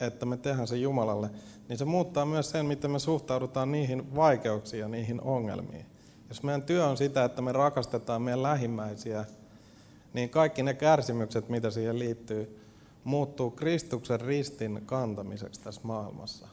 että 0.00 0.26
me 0.26 0.36
tehdään 0.36 0.68
se 0.68 0.76
Jumalalle, 0.76 1.30
niin 1.68 1.78
se 1.78 1.84
muuttaa 1.84 2.26
myös 2.26 2.50
sen, 2.50 2.66
miten 2.66 2.90
me 2.90 2.98
suhtaudutaan 2.98 3.72
niihin 3.72 4.14
vaikeuksiin 4.14 4.80
ja 4.80 4.88
niihin 4.88 5.20
ongelmiin. 5.20 5.86
Jos 6.28 6.42
meidän 6.42 6.62
työ 6.62 6.86
on 6.86 6.96
sitä, 6.96 7.24
että 7.24 7.42
me 7.42 7.52
rakastetaan 7.52 8.22
meidän 8.22 8.42
lähimmäisiä, 8.42 9.24
niin 10.14 10.30
kaikki 10.30 10.62
ne 10.62 10.74
kärsimykset, 10.74 11.48
mitä 11.48 11.70
siihen 11.70 11.98
liittyy, 11.98 12.60
muuttuu 13.04 13.50
Kristuksen 13.50 14.20
ristin 14.20 14.82
kantamiseksi 14.86 15.60
tässä 15.60 15.80
maailmassa. 15.84 16.48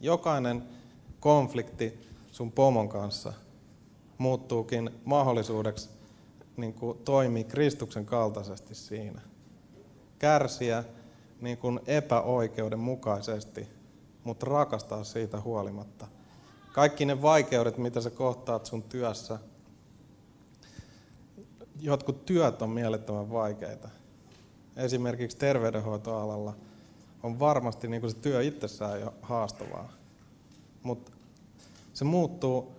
Jokainen 0.00 0.62
konflikti 1.20 2.08
sun 2.32 2.52
pomon 2.52 2.88
kanssa 2.88 3.32
muuttuukin 4.18 4.90
mahdollisuudeksi 5.04 5.88
niin 6.56 6.74
kuin 6.74 6.98
toimii 6.98 7.44
Kristuksen 7.44 8.06
kaltaisesti 8.06 8.74
siinä. 8.74 9.20
Kärsiä 10.18 10.84
niin 11.40 11.58
kuin 11.58 11.80
epäoikeudenmukaisesti, 11.86 13.68
mutta 14.24 14.46
rakastaa 14.46 15.04
siitä 15.04 15.40
huolimatta. 15.40 16.06
Kaikki 16.76 17.04
ne 17.04 17.22
vaikeudet, 17.22 17.78
mitä 17.78 18.00
sä 18.00 18.10
kohtaat 18.10 18.66
sun 18.66 18.82
työssä, 18.82 19.38
jotkut 21.80 22.26
työt 22.26 22.62
on 22.62 22.70
mielettömän 22.70 23.30
vaikeita. 23.30 23.88
Esimerkiksi 24.76 25.36
terveydenhoitoalalla 25.36 26.56
on 27.22 27.38
varmasti 27.38 27.88
niin 27.88 28.10
se 28.10 28.16
työ 28.16 28.42
itsessään 28.42 29.00
jo 29.00 29.14
haastavaa. 29.22 29.92
Mutta 30.82 31.12
se 31.94 32.04
muuttuu 32.04 32.72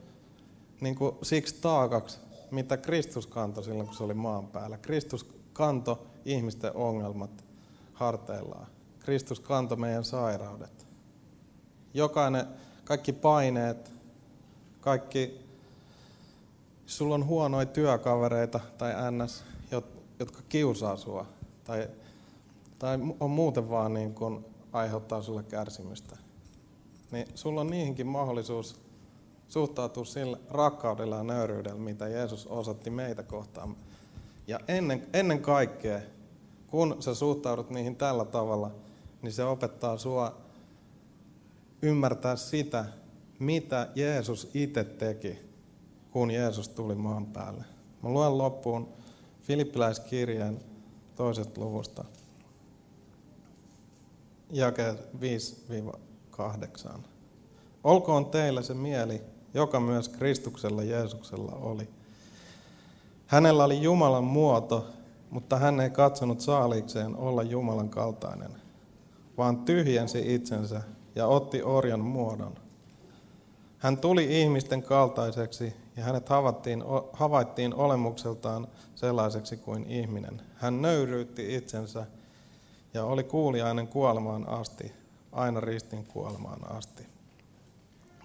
niin 0.81 0.95
kuin 0.95 1.15
siksi 1.23 1.55
taakaksi, 1.61 2.19
mitä 2.51 2.77
Kristus 2.77 3.27
kantoi 3.27 3.63
silloin, 3.63 3.87
kun 3.87 3.95
se 3.95 4.03
oli 4.03 4.13
maan 4.13 4.47
päällä. 4.47 4.77
Kristus 4.77 5.29
kantoi 5.53 5.97
ihmisten 6.25 6.75
ongelmat 6.75 7.45
harteillaan. 7.93 8.67
Kristus 8.99 9.39
kantoi 9.39 9.77
meidän 9.77 10.05
sairaudet. 10.05 10.87
Jokainen, 11.93 12.47
kaikki 12.87 13.13
paineet, 13.13 13.91
kaikki, 14.81 15.39
sulla 16.85 17.15
on 17.15 17.25
huonoja 17.25 17.65
työkavereita 17.65 18.59
tai 18.77 18.93
ns, 19.11 19.43
jotka 20.19 20.41
kiusaa 20.49 20.97
sua 20.97 21.25
tai, 21.63 21.87
tai 22.79 22.99
on 23.19 23.29
muuten 23.29 23.69
vaan 23.69 23.93
niin 23.93 24.13
kuin 24.13 24.45
aiheuttaa 24.73 25.21
sulle 25.21 25.43
kärsimystä, 25.43 26.17
niin 27.11 27.27
sulla 27.35 27.61
on 27.61 27.69
niihinkin 27.69 28.07
mahdollisuus 28.07 28.79
suhtautua 29.47 30.05
sillä 30.05 30.37
rakkaudella 30.49 31.15
ja 31.15 31.23
nöyryydellä, 31.23 31.79
mitä 31.79 32.07
Jeesus 32.07 32.47
osoitti 32.47 32.89
meitä 32.89 33.23
kohtaan. 33.23 33.75
Ja 34.47 34.59
ennen, 34.67 35.07
ennen 35.13 35.41
kaikkea, 35.41 35.99
kun 36.67 36.97
sä 36.99 37.15
suhtaudut 37.15 37.69
niihin 37.69 37.95
tällä 37.95 38.25
tavalla, 38.25 38.71
niin 39.21 39.33
se 39.33 39.43
opettaa 39.43 39.97
sua 39.97 40.46
ymmärtää 41.81 42.35
sitä, 42.35 42.85
mitä 43.39 43.89
Jeesus 43.95 44.49
itse 44.53 44.83
teki, 44.83 45.39
kun 46.11 46.31
Jeesus 46.31 46.69
tuli 46.69 46.95
maan 46.95 47.25
päälle. 47.25 47.63
Mä 48.03 48.09
luen 48.09 48.37
loppuun 48.37 48.93
Filippiläiskirjeen 49.41 50.59
toisesta 51.15 51.61
luvusta, 51.61 52.05
jakeet 54.51 55.09
5-8. 56.35 56.99
Olkoon 57.83 58.25
teillä 58.25 58.61
se 58.61 58.73
mieli, 58.73 59.21
joka 59.53 59.79
myös 59.79 60.09
Kristuksella 60.09 60.83
Jeesuksella 60.83 61.51
oli. 61.51 61.89
Hänellä 63.27 63.63
oli 63.63 63.81
Jumalan 63.81 64.23
muoto, 64.23 64.87
mutta 65.29 65.57
hän 65.57 65.79
ei 65.79 65.89
katsonut 65.89 66.41
saaliikseen 66.41 67.15
olla 67.15 67.43
Jumalan 67.43 67.89
kaltainen, 67.89 68.51
vaan 69.37 69.57
tyhjensi 69.57 70.35
itsensä 70.35 70.81
ja 71.17 71.27
otti 71.27 71.63
orjan 71.63 71.99
muodon. 71.99 72.53
Hän 73.77 73.97
tuli 73.97 74.41
ihmisten 74.41 74.83
kaltaiseksi 74.83 75.73
ja 75.95 76.03
hänet 76.03 76.29
havaittiin, 76.29 76.83
havaittiin 77.13 77.75
olemukseltaan 77.75 78.67
sellaiseksi 78.95 79.57
kuin 79.57 79.85
ihminen. 79.85 80.41
Hän 80.55 80.81
nöyryytti 80.81 81.55
itsensä 81.55 82.05
ja 82.93 83.05
oli 83.05 83.23
kuuliainen 83.23 83.87
kuolemaan 83.87 84.49
asti, 84.49 84.91
aina 85.31 85.59
ristin 85.59 86.05
kuolemaan 86.05 86.71
asti. 86.71 87.03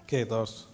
Kiitos 0.07 0.72